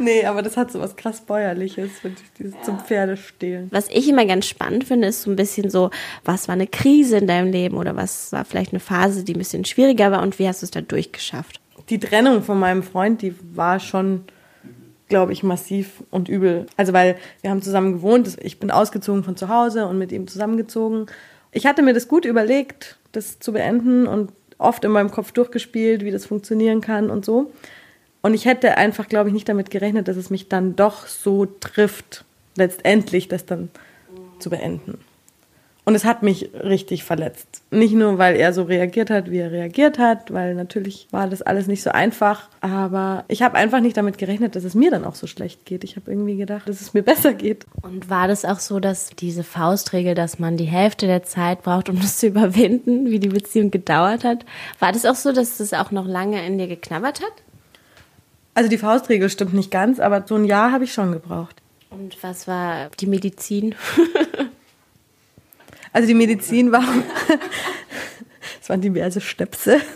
nee, 0.01 0.25
aber 0.25 0.43
das 0.43 0.57
hat 0.57 0.73
so 0.73 0.81
was 0.81 0.95
krass 0.97 1.21
Bäuerliches, 1.21 1.91
dieses 2.39 2.55
zum 2.63 2.81
Pferdestehlen. 2.81 3.69
Was 3.71 3.89
ich 3.89 4.09
immer 4.09 4.27
ganz 4.27 4.47
spannend 4.47 4.85
finde, 4.85 5.09
ist 5.09 5.23
so 5.23 5.31
ein 5.31 5.37
bisschen 5.37 5.71
so, 5.71 5.91
was 6.25 6.49
war 6.49 6.55
eine 6.55 6.67
Krise 6.67 7.19
in 7.19 7.27
deinem 7.27 7.51
Leben 7.51 7.77
oder 7.77 7.97
was 7.97 8.33
war 8.33 8.45
vielleicht 8.45 8.73
eine 8.73 8.81
Phase, 8.81 9.25
die 9.25 9.35
ein 9.35 9.39
bisschen 9.39 9.65
schwieriger 9.87 10.11
war 10.11 10.23
und 10.23 10.39
wie 10.39 10.49
hast 10.49 10.63
du 10.63 10.67
es 10.67 10.71
da 10.71 10.81
durchgeschafft? 10.81 11.61
Die 11.89 11.99
Trennung 11.99 12.43
von 12.43 12.59
meinem 12.59 12.83
Freund, 12.83 13.23
die 13.23 13.35
war 13.55 13.79
schon, 13.79 14.25
glaube 15.09 15.33
ich, 15.33 15.43
massiv 15.43 16.03
und 16.11 16.29
übel. 16.29 16.67
Also 16.77 16.93
weil 16.93 17.17
wir 17.43 17.51
haben 17.51 17.63
zusammen 17.63 17.95
gewohnt, 17.95 18.37
ich 18.43 18.59
bin 18.59 18.71
ausgezogen 18.71 19.23
von 19.23 19.37
zu 19.37 19.49
Hause 19.49 19.87
und 19.87 19.99
mit 19.99 20.11
ihm 20.11 20.27
zusammengezogen. 20.27 21.07
Ich 21.53 21.67
hatte 21.67 21.83
mir 21.83 21.95
das 21.95 22.09
gut 22.09 22.25
überlegt, 22.25 22.99
das 23.13 23.39
zu 23.39 23.53
beenden 23.53 24.07
und 24.07 24.33
oft 24.59 24.85
in 24.85 24.91
meinem 24.91 25.11
Kopf 25.11 25.33
durchgespielt, 25.33 26.05
wie 26.05 26.11
das 26.11 26.27
funktionieren 26.27 26.81
kann 26.81 27.11
und 27.11 27.25
so. 27.25 27.53
Und 28.23 28.35
ich 28.35 28.47
hätte 28.47 28.77
einfach, 28.77 29.07
glaube 29.07 29.29
ich, 29.29 29.35
nicht 29.35 29.49
damit 29.49 29.71
gerechnet, 29.71 30.09
dass 30.09 30.17
es 30.17 30.31
mich 30.31 30.49
dann 30.49 30.75
doch 30.75 31.07
so 31.07 31.47
trifft, 31.47 32.25
letztendlich 32.57 33.29
das 33.29 33.47
dann 33.47 33.71
zu 34.41 34.51
beenden. 34.51 34.99
Und 35.89 35.95
es 35.95 36.05
hat 36.05 36.25
mich 36.25 36.51
richtig 36.53 37.05
verletzt. 37.05 37.63
Nicht 37.71 37.95
nur, 37.95 38.19
weil 38.19 38.35
er 38.35 38.53
so 38.53 38.65
reagiert 38.65 39.09
hat, 39.09 39.31
wie 39.31 39.39
er 39.39 39.53
reagiert 39.53 40.01
hat, 40.01 40.33
weil 40.33 40.57
natürlich 40.57 41.07
war 41.13 41.29
das 41.29 41.43
alles 41.43 41.69
nicht 41.69 41.81
so 41.81 41.91
einfach. 41.91 42.49
Aber 42.61 43.25
ich 43.29 43.41
habe 43.43 43.55
einfach 43.55 43.79
nicht 43.79 43.97
damit 43.97 44.19
gerechnet, 44.19 44.57
dass 44.57 44.65
es 44.65 44.75
mir 44.75 44.91
dann 44.91 45.05
auch 45.05 45.15
so 45.15 45.29
schlecht 45.29 45.65
geht. 45.65 45.85
Ich 45.85 45.95
habe 45.95 46.11
irgendwie 46.11 46.37
gedacht, 46.37 46.69
dass 46.69 46.81
es 46.81 46.93
mir 46.93 47.05
besser 47.05 47.35
geht. 47.35 47.67
Und 47.83 48.11
war 48.11 48.27
das 48.27 48.45
auch 48.45 48.59
so, 48.59 48.81
dass 48.81 49.11
diese 49.11 49.45
Faustregel, 49.45 50.17
dass 50.17 50.41
man 50.41 50.57
die 50.57 50.65
Hälfte 50.65 51.07
der 51.07 51.23
Zeit 51.23 51.63
braucht, 51.63 51.89
um 51.89 51.95
das 52.01 52.19
zu 52.19 52.27
überwinden, 52.27 53.13
wie 53.13 53.21
die 53.21 53.29
Beziehung 53.29 53.71
gedauert 53.71 54.25
hat, 54.25 54.45
war 54.81 54.91
das 54.91 55.07
auch 55.07 55.15
so, 55.15 55.31
dass 55.31 55.59
das 55.59 55.73
auch 55.73 55.93
noch 55.93 56.09
lange 56.09 56.45
in 56.45 56.59
dir 56.59 56.67
geknabbert 56.67 57.21
hat? 57.21 57.33
Also 58.55 58.69
die 58.69 58.79
Faustregel 58.79 59.31
stimmt 59.31 59.55
nicht 59.55 59.71
ganz, 59.71 60.01
aber 60.01 60.25
so 60.27 60.35
ein 60.35 60.47
Jahr 60.47 60.73
habe 60.73 60.83
ich 60.83 60.93
schon 60.93 61.13
gebraucht. 61.13 61.55
Und 61.91 62.21
was 62.25 62.49
war 62.49 62.91
die 62.99 63.07
Medizin? 63.07 63.77
Also 65.97 66.09
die 66.09 66.15
Medizin 66.15 66.73
war, 66.73 66.85
es 68.61 68.69
waren 68.69 68.83
diverse 68.83 69.21
Stöpsel. 69.21 69.81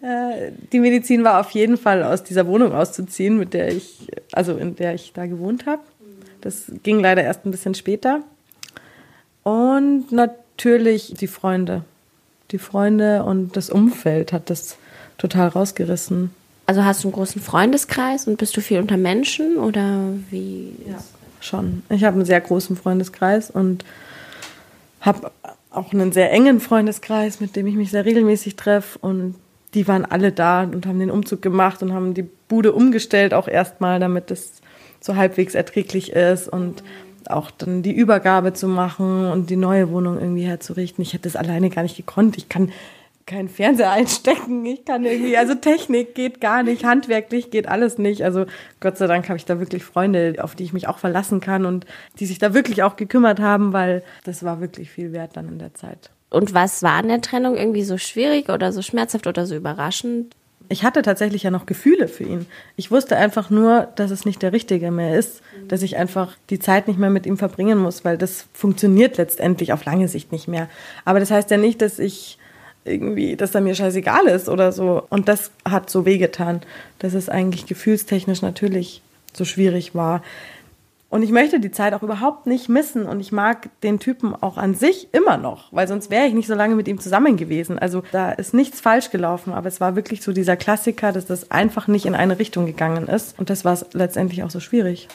Äh, 0.00 0.52
Die 0.70 0.78
Medizin 0.78 1.24
war 1.24 1.40
auf 1.40 1.50
jeden 1.50 1.76
Fall 1.76 2.02
aus 2.04 2.22
dieser 2.22 2.46
Wohnung 2.46 2.72
auszuziehen, 2.72 3.36
mit 3.36 3.52
der 3.52 3.68
ich, 3.68 4.06
also 4.30 4.56
in 4.56 4.76
der 4.76 4.94
ich 4.94 5.12
da 5.12 5.26
gewohnt 5.26 5.66
habe. 5.66 5.82
Das 6.40 6.70
ging 6.82 7.00
leider 7.00 7.22
erst 7.22 7.44
ein 7.44 7.50
bisschen 7.50 7.74
später. 7.74 8.20
Und 9.42 10.12
natürlich 10.12 11.14
die 11.18 11.26
Freunde. 11.26 11.84
Die 12.52 12.58
Freunde 12.58 13.24
und 13.24 13.56
das 13.56 13.70
Umfeld 13.70 14.32
hat 14.32 14.50
das 14.50 14.76
total 15.18 15.48
rausgerissen. 15.48 16.30
Also 16.66 16.84
hast 16.84 17.02
du 17.02 17.08
einen 17.08 17.14
großen 17.14 17.40
Freundeskreis 17.40 18.28
und 18.28 18.38
bist 18.38 18.56
du 18.56 18.60
viel 18.60 18.78
unter 18.78 18.96
Menschen 18.96 19.56
oder 19.56 20.12
wie? 20.30 20.74
Schon. 21.40 21.82
Ich 21.88 22.04
habe 22.04 22.16
einen 22.16 22.26
sehr 22.26 22.40
großen 22.40 22.76
Freundeskreis 22.76 23.50
und 23.50 23.84
habe 25.02 25.30
auch 25.70 25.92
einen 25.92 26.12
sehr 26.12 26.32
engen 26.32 26.60
Freundeskreis, 26.60 27.40
mit 27.40 27.56
dem 27.56 27.66
ich 27.66 27.74
mich 27.74 27.90
sehr 27.90 28.04
regelmäßig 28.04 28.56
treffe. 28.56 28.98
Und 29.00 29.34
die 29.74 29.86
waren 29.88 30.04
alle 30.04 30.32
da 30.32 30.62
und 30.62 30.86
haben 30.86 30.98
den 30.98 31.10
Umzug 31.10 31.42
gemacht 31.42 31.82
und 31.82 31.92
haben 31.92 32.14
die 32.14 32.28
Bude 32.48 32.72
umgestellt, 32.72 33.34
auch 33.34 33.48
erstmal, 33.48 34.00
damit 34.00 34.30
es 34.30 34.60
so 35.00 35.16
halbwegs 35.16 35.54
erträglich 35.54 36.12
ist 36.12 36.48
und 36.48 36.82
auch 37.28 37.50
dann 37.50 37.82
die 37.82 37.92
Übergabe 37.92 38.52
zu 38.52 38.68
machen 38.68 39.30
und 39.30 39.50
die 39.50 39.56
neue 39.56 39.90
Wohnung 39.90 40.18
irgendwie 40.18 40.44
herzurichten. 40.44 41.02
Ich 41.02 41.12
hätte 41.12 41.24
das 41.24 41.36
alleine 41.36 41.70
gar 41.70 41.82
nicht 41.82 41.96
gekonnt. 41.96 42.36
Ich 42.36 42.48
kann 42.48 42.70
keinen 43.26 43.48
Fernseher 43.48 43.90
einstecken. 43.90 44.64
Ich 44.66 44.84
kann 44.84 45.04
irgendwie, 45.04 45.36
also 45.36 45.54
Technik 45.54 46.14
geht 46.14 46.40
gar 46.40 46.62
nicht, 46.62 46.84
handwerklich 46.84 47.50
geht 47.50 47.68
alles 47.68 47.98
nicht. 47.98 48.24
Also 48.24 48.46
Gott 48.80 48.98
sei 48.98 49.06
Dank 49.06 49.28
habe 49.28 49.36
ich 49.36 49.44
da 49.44 49.58
wirklich 49.58 49.84
Freunde, 49.84 50.36
auf 50.38 50.54
die 50.54 50.64
ich 50.64 50.72
mich 50.72 50.88
auch 50.88 50.98
verlassen 50.98 51.40
kann 51.40 51.66
und 51.66 51.86
die 52.18 52.26
sich 52.26 52.38
da 52.38 52.54
wirklich 52.54 52.82
auch 52.82 52.96
gekümmert 52.96 53.40
haben, 53.40 53.72
weil 53.72 54.02
das 54.24 54.42
war 54.44 54.60
wirklich 54.60 54.90
viel 54.90 55.12
wert 55.12 55.36
dann 55.36 55.48
in 55.48 55.58
der 55.58 55.74
Zeit. 55.74 56.10
Und 56.30 56.54
was 56.54 56.82
war 56.82 56.92
an 56.92 57.08
der 57.08 57.20
Trennung 57.20 57.56
irgendwie 57.56 57.84
so 57.84 57.98
schwierig 57.98 58.48
oder 58.48 58.72
so 58.72 58.82
schmerzhaft 58.82 59.26
oder 59.26 59.46
so 59.46 59.54
überraschend? 59.54 60.34
Ich 60.68 60.84
hatte 60.84 61.02
tatsächlich 61.02 61.42
ja 61.42 61.50
noch 61.50 61.66
Gefühle 61.66 62.08
für 62.08 62.24
ihn. 62.24 62.46
Ich 62.76 62.90
wusste 62.90 63.16
einfach 63.16 63.50
nur, 63.50 63.88
dass 63.96 64.10
es 64.10 64.24
nicht 64.24 64.40
der 64.40 64.54
Richtige 64.54 64.90
mehr 64.90 65.18
ist, 65.18 65.42
dass 65.68 65.82
ich 65.82 65.98
einfach 65.98 66.34
die 66.48 66.58
Zeit 66.58 66.88
nicht 66.88 66.98
mehr 66.98 67.10
mit 67.10 67.26
ihm 67.26 67.36
verbringen 67.36 67.78
muss, 67.78 68.06
weil 68.06 68.16
das 68.16 68.46
funktioniert 68.54 69.18
letztendlich 69.18 69.74
auf 69.74 69.84
lange 69.84 70.08
Sicht 70.08 70.32
nicht 70.32 70.48
mehr. 70.48 70.68
Aber 71.04 71.20
das 71.20 71.30
heißt 71.30 71.50
ja 71.50 71.58
nicht, 71.58 71.82
dass 71.82 71.98
ich 71.98 72.38
irgendwie, 72.84 73.36
dass 73.36 73.54
er 73.54 73.60
mir 73.60 73.74
scheißegal 73.74 74.26
ist 74.26 74.48
oder 74.48 74.72
so. 74.72 75.04
Und 75.08 75.28
das 75.28 75.50
hat 75.64 75.90
so 75.90 76.04
wehgetan, 76.04 76.62
dass 76.98 77.14
es 77.14 77.28
eigentlich 77.28 77.66
gefühlstechnisch 77.66 78.42
natürlich 78.42 79.02
so 79.32 79.44
schwierig 79.44 79.94
war. 79.94 80.22
Und 81.12 81.22
ich 81.22 81.30
möchte 81.30 81.60
die 81.60 81.70
Zeit 81.70 81.92
auch 81.92 82.02
überhaupt 82.02 82.46
nicht 82.46 82.70
missen 82.70 83.04
und 83.04 83.20
ich 83.20 83.32
mag 83.32 83.68
den 83.82 83.98
Typen 83.98 84.34
auch 84.34 84.56
an 84.56 84.74
sich 84.74 85.08
immer 85.12 85.36
noch, 85.36 85.70
weil 85.70 85.86
sonst 85.86 86.08
wäre 86.08 86.26
ich 86.26 86.32
nicht 86.32 86.46
so 86.46 86.54
lange 86.54 86.74
mit 86.74 86.88
ihm 86.88 86.98
zusammen 86.98 87.36
gewesen. 87.36 87.78
Also 87.78 88.02
da 88.12 88.32
ist 88.32 88.54
nichts 88.54 88.80
falsch 88.80 89.10
gelaufen, 89.10 89.52
aber 89.52 89.68
es 89.68 89.78
war 89.78 89.94
wirklich 89.94 90.22
so 90.22 90.32
dieser 90.32 90.56
Klassiker, 90.56 91.12
dass 91.12 91.26
das 91.26 91.50
einfach 91.50 91.86
nicht 91.86 92.06
in 92.06 92.14
eine 92.14 92.38
Richtung 92.38 92.64
gegangen 92.64 93.08
ist 93.08 93.38
und 93.38 93.50
das 93.50 93.62
war 93.62 93.74
es 93.74 93.84
letztendlich 93.92 94.42
auch 94.42 94.50
so 94.50 94.58
schwierig. 94.58 95.08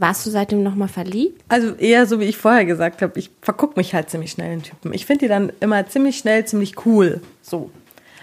Warst 0.00 0.24
du 0.24 0.30
seitdem 0.30 0.62
nochmal 0.62 0.88
verliebt? 0.88 1.44
Also 1.48 1.74
eher 1.74 2.06
so, 2.06 2.20
wie 2.20 2.24
ich 2.24 2.38
vorher 2.38 2.64
gesagt 2.64 3.02
habe, 3.02 3.18
ich 3.18 3.30
verguck 3.42 3.76
mich 3.76 3.94
halt 3.94 4.08
ziemlich 4.08 4.30
schnell 4.30 4.54
in 4.54 4.62
Typen. 4.62 4.94
Ich 4.94 5.04
finde 5.04 5.26
die 5.26 5.28
dann 5.28 5.52
immer 5.60 5.86
ziemlich 5.88 6.16
schnell, 6.16 6.46
ziemlich 6.46 6.86
cool, 6.86 7.20
so. 7.42 7.70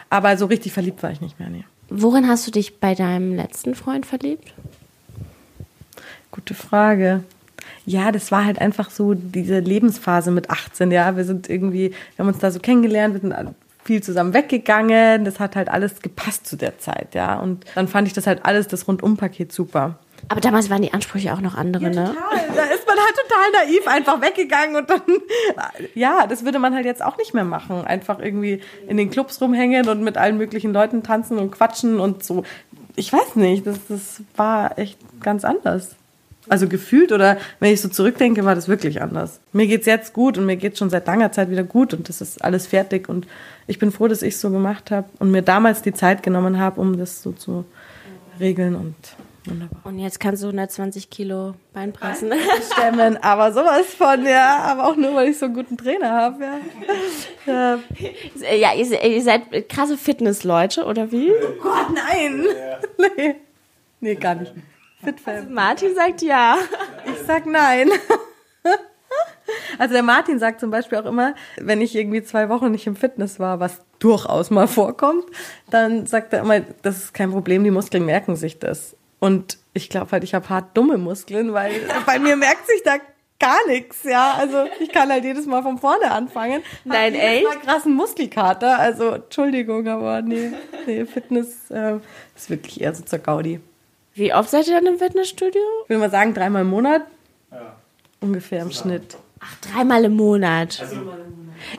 Aber 0.10 0.36
so 0.38 0.48
richtig 0.48 0.74
verliebt 0.74 1.04
war 1.04 1.12
ich 1.12 1.22
nicht 1.22 1.40
mehr, 1.40 1.50
nee. 1.50 1.66
Worin 1.90 2.28
hast 2.28 2.48
du 2.48 2.52
dich 2.52 2.80
bei 2.80 2.96
deinem 2.96 3.36
letzten 3.36 3.76
Freund 3.76 4.08
verliebt? 4.08 4.56
Gute 6.32 6.56
Frage. 6.56 7.24
Ja, 7.86 8.12
das 8.12 8.32
war 8.32 8.44
halt 8.44 8.60
einfach 8.60 8.90
so 8.90 9.14
diese 9.14 9.60
Lebensphase 9.60 10.32
mit 10.32 10.50
18, 10.50 10.90
ja. 10.90 11.16
Wir 11.16 11.26
sind 11.26 11.48
irgendwie, 11.48 11.92
wir 11.92 12.26
haben 12.26 12.28
uns 12.28 12.40
da 12.40 12.50
so 12.50 12.60
kennengelernt, 12.60 13.14
wir 13.14 13.22
sind 13.22 13.36
viel 13.84 14.02
zusammen 14.02 14.34
weggegangen. 14.34 15.26
Das 15.26 15.40
hat 15.40 15.56
halt 15.56 15.70
alles 15.70 16.02
gepasst 16.02 16.48
zu 16.48 16.56
der 16.56 16.80
Zeit, 16.80 17.14
ja. 17.14 17.40
Und 17.40 17.66
dann 17.76 17.88
fand 17.88 18.08
ich 18.08 18.16
das 18.16 18.26
halt 18.26 18.46
alles, 18.46 18.68
das 18.68 18.88
Rundumpaket 18.88 19.52
super. 19.52 20.00
Aber 20.30 20.42
damals 20.42 20.70
waren 20.70 20.82
die 20.82 20.94
Ansprüche 20.94 21.34
auch 21.34 21.42
noch 21.42 21.56
andere, 21.56 21.86
ja, 21.86 21.90
ne? 21.90 22.06
Total. 22.06 22.56
Da 22.56 22.64
ist 22.64 22.86
man 22.88 22.98
halt 22.98 23.16
total 23.16 23.66
naiv 23.66 23.88
einfach 23.88 24.22
weggegangen 24.22 24.76
und 24.76 24.90
dann, 24.90 25.02
ja, 25.96 26.28
das 26.28 26.44
würde 26.44 26.60
man 26.60 26.74
halt 26.74 26.86
jetzt 26.86 27.04
auch 27.04 27.18
nicht 27.18 27.34
mehr 27.34 27.46
machen. 27.46 27.86
Einfach 27.86 28.20
irgendwie 28.20 28.62
in 28.88 28.98
den 28.98 29.10
Clubs 29.10 29.40
rumhängen 29.42 29.88
und 29.88 30.04
mit 30.04 30.18
allen 30.18 30.38
möglichen 30.38 30.74
Leuten 30.74 31.04
tanzen 31.04 31.38
und 31.38 31.52
quatschen 31.52 32.00
und 32.00 32.24
so. 32.24 32.44
Ich 32.96 33.14
weiß 33.14 33.36
nicht, 33.36 33.66
das, 33.66 33.78
das 33.88 34.22
war 34.36 34.78
echt 34.78 34.98
ganz 35.22 35.46
anders. 35.46 35.96
Also 36.50 36.68
gefühlt 36.68 37.12
oder 37.12 37.38
wenn 37.60 37.74
ich 37.74 37.82
so 37.82 37.90
zurückdenke, 37.90 38.46
war 38.46 38.56
das 38.56 38.68
wirklich 38.68 39.02
anders. 39.02 39.40
Mir 39.52 39.68
geht's 39.68 39.86
jetzt 39.86 40.14
gut 40.14 40.38
und 40.38 40.46
mir 40.46 40.56
geht's 40.56 40.80
schon 40.80 40.90
seit 40.90 41.06
langer 41.06 41.32
Zeit 41.32 41.50
wieder 41.50 41.64
gut 41.64 41.94
und 41.94 42.08
das 42.08 42.22
ist 42.22 42.44
alles 42.44 42.68
fertig 42.68 43.10
und 43.10 43.28
ich 43.68 43.80
bin 43.80 43.92
froh, 43.92 44.08
dass 44.08 44.22
ich 44.22 44.36
es 44.36 44.42
so 44.42 44.50
gemacht 44.50 44.92
habe 44.92 45.10
und 45.20 45.32
mir 45.32 45.42
damals 45.42 45.82
die 45.82 45.94
Zeit 45.94 46.24
genommen 46.24 46.58
habe, 46.58 46.80
um 46.80 46.98
das 46.98 47.22
so 47.22 47.34
zu 47.34 47.66
regeln 48.40 48.76
und 48.76 48.96
wunderbar. 49.48 49.82
Und 49.84 50.00
jetzt 50.00 50.20
kannst 50.20 50.44
du 50.44 50.48
120 50.48 51.10
Kilo 51.10 51.56
Beinpressen 51.74 52.32
stemmen, 52.72 53.18
aber 53.22 53.52
sowas 53.54 53.88
von, 53.88 54.26
ja, 54.26 54.60
aber 54.60 54.88
auch 54.88 54.96
nur, 54.96 55.16
weil 55.16 55.30
ich 55.30 55.38
so 55.38 55.46
einen 55.46 55.56
guten 55.56 55.78
Trainer 55.78 56.12
habe, 56.12 56.44
ja. 56.44 56.60
Ja, 57.46 58.54
ja 58.54 58.74
ihr, 58.74 59.22
seid 59.22 59.70
krasse 59.70 59.98
Fitnessleute, 59.98 60.86
oder 60.86 61.12
wie? 61.12 61.32
Oh 61.32 61.62
Gott, 61.62 61.88
nein! 61.94 62.46
nee. 63.18 63.36
nee, 64.00 64.16
gar 64.16 64.36
nicht. 64.36 64.54
Fitfam. 65.04 65.36
Also 65.36 65.50
Martin 65.50 65.96
sagt 65.96 66.22
ja. 66.22 66.58
Ich 67.06 67.26
sag 67.26 67.46
nein. 67.46 67.90
Also 69.78 69.94
der 69.94 70.04
Martin 70.04 70.40
sagt 70.40 70.60
zum 70.60 70.72
Beispiel 70.72 70.98
auch 70.98 71.06
immer, 71.06 71.36
wenn 71.58 71.82
ich 71.82 71.96
irgendwie 71.96 72.24
zwei 72.24 72.50
Wochen 72.50 72.72
nicht 72.72 72.88
im 72.88 72.96
Fitness 72.96 73.40
war, 73.40 73.60
was 73.60 73.82
durchaus 74.00 74.50
mal 74.50 74.68
vorkommt, 74.68 75.26
dann 75.70 76.06
sagt 76.06 76.34
er 76.34 76.42
immer, 76.42 76.62
das 76.82 76.98
ist 76.98 77.14
kein 77.14 77.32
Problem, 77.32 77.64
die 77.64 77.72
Muskeln 77.72 78.06
merken 78.06 78.36
sich 78.36 78.60
das. 78.60 78.96
Und 79.20 79.58
ich 79.74 79.90
glaube 79.90 80.12
halt, 80.12 80.24
ich 80.24 80.34
habe 80.34 80.48
hart 80.50 80.76
dumme 80.76 80.98
Muskeln, 80.98 81.54
weil 81.54 81.72
bei 82.06 82.20
mir 82.20 82.36
merkt 82.36 82.68
sich 82.68 82.84
da 82.84 82.98
gar 83.40 83.66
nichts, 83.68 84.04
ja. 84.04 84.34
Also 84.34 84.66
ich 84.80 84.90
kann 84.92 85.10
halt 85.10 85.24
jedes 85.24 85.46
Mal 85.46 85.64
von 85.64 85.78
vorne 85.78 86.12
anfangen. 86.12 86.62
Nein, 86.84 87.14
hab 87.14 87.22
echt? 87.22 87.44
Mal 87.44 87.60
krassen 87.60 87.94
Muskelkater. 87.94 88.80
Also 88.80 89.12
Entschuldigung, 89.12 89.88
aber 89.88 90.22
nee, 90.22 90.52
nee 90.86 91.06
Fitness 91.06 91.70
äh, 91.70 91.98
ist 92.36 92.50
wirklich 92.50 92.82
eher 92.82 92.94
so 92.94 93.04
zur 93.04 93.20
Gaudi. 93.20 93.60
Wie 94.14 94.34
oft 94.34 94.50
seid 94.50 94.68
ihr 94.68 94.76
dann 94.76 94.88
im 94.88 94.98
Fitnessstudio? 94.98 95.62
Ich 95.84 95.90
will 95.90 96.00
mal 96.00 96.10
sagen, 96.10 96.34
dreimal 96.34 96.64
im 96.64 96.70
Monat. 96.70 97.04
Ja. 97.52 97.76
Ungefähr 98.20 98.64
im 98.64 98.72
Schnitt. 98.72 99.16
Ach, 99.40 99.56
dreimal 99.62 100.04
im 100.06 100.16
Monat. 100.16 100.80
Also, 100.82 100.96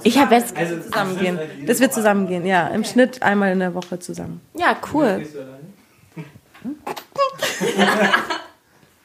ich 0.05 0.19
habe 0.19 0.37
jetzt 0.37 0.57
also 0.57 0.79
zusammengehen. 0.79 1.39
Das 1.67 1.81
wird 1.81 1.93
zusammengehen, 1.93 2.47
ja. 2.47 2.69
Im 2.69 2.85
Schnitt 2.85 3.23
einmal 3.23 3.53
in 3.53 3.59
der 3.59 3.75
Woche 3.75 3.99
zusammen. 3.99 4.41
Ja, 4.55 4.77
cool. 4.93 5.27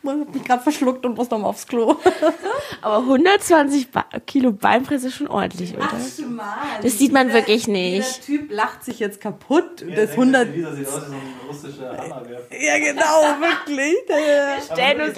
Ich 0.05 0.09
hab 0.09 0.33
mich 0.35 0.43
gerade 0.43 0.61
verschluckt 0.61 1.05
und 1.05 1.15
muss 1.15 1.29
nochmal 1.29 1.49
aufs 1.49 1.65
Klo. 1.65 1.95
Aber 2.81 2.97
120 2.97 3.89
ba 3.89 4.05
Kilo 4.27 4.51
Beinpresse 4.51 5.07
ist 5.07 5.15
schon 5.15 5.29
ordentlich, 5.29 5.73
oder? 5.77 5.87
Ach, 5.89 6.27
mal. 6.27 6.55
Das 6.81 6.97
sieht 6.97 7.13
man 7.13 7.31
wirklich 7.31 7.69
nicht. 7.69 8.17
Der 8.17 8.25
Typ 8.25 8.51
lacht 8.51 8.83
sich 8.83 8.99
jetzt 8.99 9.21
kaputt. 9.21 9.81
Ja, 9.87 9.95
das 9.95 10.11
100 10.11 10.53
Lisa 10.53 10.73
sieht 10.73 10.87
aus 10.87 10.93
wie 10.93 10.99
so 10.99 11.13
ein 11.13 11.47
russischer 11.47 11.97
Hammerwerfer. 11.97 12.61
Ja, 12.61 12.77
genau, 12.79 13.01
wirklich. 13.39 13.95
Wir 14.07 14.61
stellen 14.61 15.01
uns. 15.01 15.17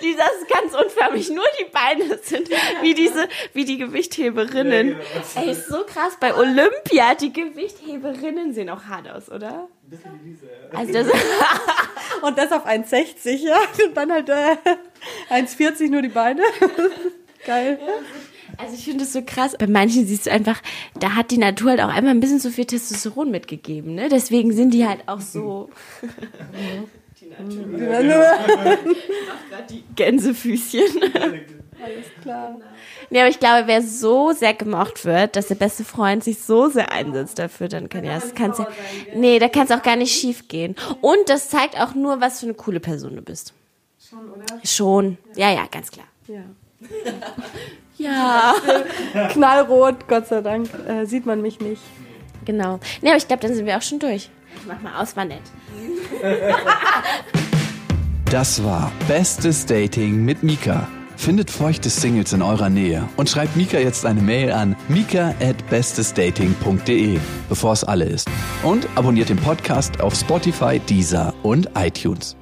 Lisa 0.00 0.24
ist 0.24 0.48
ganz 0.48 0.74
unförmig. 0.74 1.30
Nur 1.30 1.44
die 1.60 1.70
Beine 1.70 2.18
sind 2.24 2.50
wie 2.82 2.94
diese, 2.94 3.28
wie 3.52 3.64
die 3.64 3.78
Gewichtheberinnen. 3.78 4.88
Ja, 4.88 4.94
genau. 4.94 5.46
Ey, 5.46 5.52
ist 5.52 5.68
so 5.68 5.84
krass. 5.84 6.16
Bei 6.18 6.34
Olympia, 6.34 7.14
die 7.14 7.32
Gewichtheberinnen 7.32 8.52
sehen 8.52 8.68
auch 8.68 8.82
hart 8.86 9.08
aus, 9.08 9.30
oder? 9.30 9.68
Ein 9.86 9.90
bisschen 9.90 10.20
wie 10.24 10.30
Lisa, 10.30 10.46
ja. 10.46 10.78
Also 10.78 10.92
das 10.92 11.06
und 12.22 12.38
das 12.38 12.50
auf 12.50 12.66
1,60, 12.66 13.36
ja. 13.36 13.56
Und 13.86 13.96
dann 13.96 14.10
halt 14.10 14.28
äh, 14.28 14.56
1,40 15.30 15.90
nur 15.90 16.02
die 16.02 16.08
Beine. 16.08 16.42
Geil. 17.46 17.78
Also 18.58 18.74
ich 18.74 18.84
finde 18.84 19.04
es 19.04 19.12
so 19.12 19.22
krass. 19.22 19.54
Bei 19.56 19.68
manchen 19.68 20.04
siehst 20.04 20.26
du 20.26 20.32
einfach, 20.32 20.60
da 20.98 21.14
hat 21.14 21.30
die 21.30 21.38
Natur 21.38 21.70
halt 21.70 21.80
auch 21.80 21.88
einmal 21.88 22.14
ein 22.14 22.20
bisschen 22.20 22.40
zu 22.40 22.50
viel 22.50 22.64
Testosteron 22.64 23.30
mitgegeben. 23.30 23.94
Ne? 23.94 24.08
Deswegen 24.08 24.52
sind 24.52 24.74
die 24.74 24.88
halt 24.88 25.06
auch 25.06 25.20
so. 25.20 25.70
die 27.20 27.26
Natur. 27.26 27.78
Die 27.78 28.06
Natur. 28.06 28.78
die 29.70 29.84
Gänsefüßchen. 29.94 31.00
Alles 31.82 32.06
klar. 32.22 32.56
Nee, 33.10 33.20
aber 33.20 33.28
ich 33.28 33.38
glaube, 33.38 33.66
wer 33.66 33.82
so 33.82 34.32
sehr 34.32 34.54
gemocht 34.54 35.04
wird, 35.04 35.36
dass 35.36 35.48
der 35.48 35.54
beste 35.56 35.84
Freund 35.84 36.24
sich 36.24 36.42
so 36.42 36.68
sehr 36.68 36.90
einsetzt 36.92 37.38
dafür, 37.38 37.68
dann 37.68 37.88
kann 37.88 38.04
ja, 38.04 38.14
das 38.14 38.34
kann's 38.34 38.58
ja, 38.58 38.66
nee, 39.14 39.38
da 39.38 39.48
kann 39.48 39.64
es 39.64 39.70
auch 39.70 39.82
gar 39.82 39.96
nicht 39.96 40.18
schief 40.18 40.48
gehen. 40.48 40.74
Und 41.00 41.28
das 41.28 41.50
zeigt 41.50 41.78
auch 41.80 41.94
nur, 41.94 42.20
was 42.20 42.40
für 42.40 42.46
eine 42.46 42.54
coole 42.54 42.80
Person 42.80 43.16
du 43.16 43.22
bist. 43.22 43.52
Schon, 44.08 44.30
oder? 44.30 44.44
Schon. 44.64 45.18
Ja, 45.34 45.50
ja, 45.52 45.66
ganz 45.70 45.90
klar. 45.90 46.06
Ja. 46.28 46.42
ja. 47.98 48.54
Knallrot, 49.30 50.08
Gott 50.08 50.28
sei 50.28 50.40
Dank, 50.40 50.68
äh, 50.88 51.04
sieht 51.04 51.26
man 51.26 51.42
mich 51.42 51.60
nicht. 51.60 51.82
Genau. 52.44 52.78
Nee, 53.02 53.10
aber 53.10 53.18
ich 53.18 53.26
glaube, 53.26 53.42
dann 53.42 53.54
sind 53.54 53.66
wir 53.66 53.76
auch 53.76 53.82
schon 53.82 53.98
durch. 53.98 54.30
Ich 54.56 54.66
mach 54.66 54.80
mal 54.80 55.00
aus, 55.00 55.16
war 55.16 55.24
nett. 55.24 55.42
Das 58.28 58.64
war 58.64 58.90
Bestes 59.06 59.66
Dating 59.66 60.24
mit 60.24 60.42
Mika. 60.42 60.88
Findet 61.16 61.50
feuchte 61.50 61.90
Singles 61.90 62.32
in 62.32 62.42
eurer 62.42 62.68
Nähe 62.68 63.08
und 63.16 63.28
schreibt 63.28 63.56
Mika 63.56 63.78
jetzt 63.78 64.06
eine 64.06 64.20
Mail 64.20 64.52
an 64.52 64.76
mika 64.88 65.34
at 65.40 65.68
bestesdating.de, 65.70 67.18
bevor 67.48 67.72
es 67.72 67.84
alle 67.84 68.04
ist. 68.04 68.28
Und 68.62 68.86
abonniert 68.94 69.28
den 69.28 69.38
Podcast 69.38 70.00
auf 70.00 70.14
Spotify, 70.14 70.78
Deezer 70.78 71.34
und 71.42 71.68
iTunes. 71.74 72.36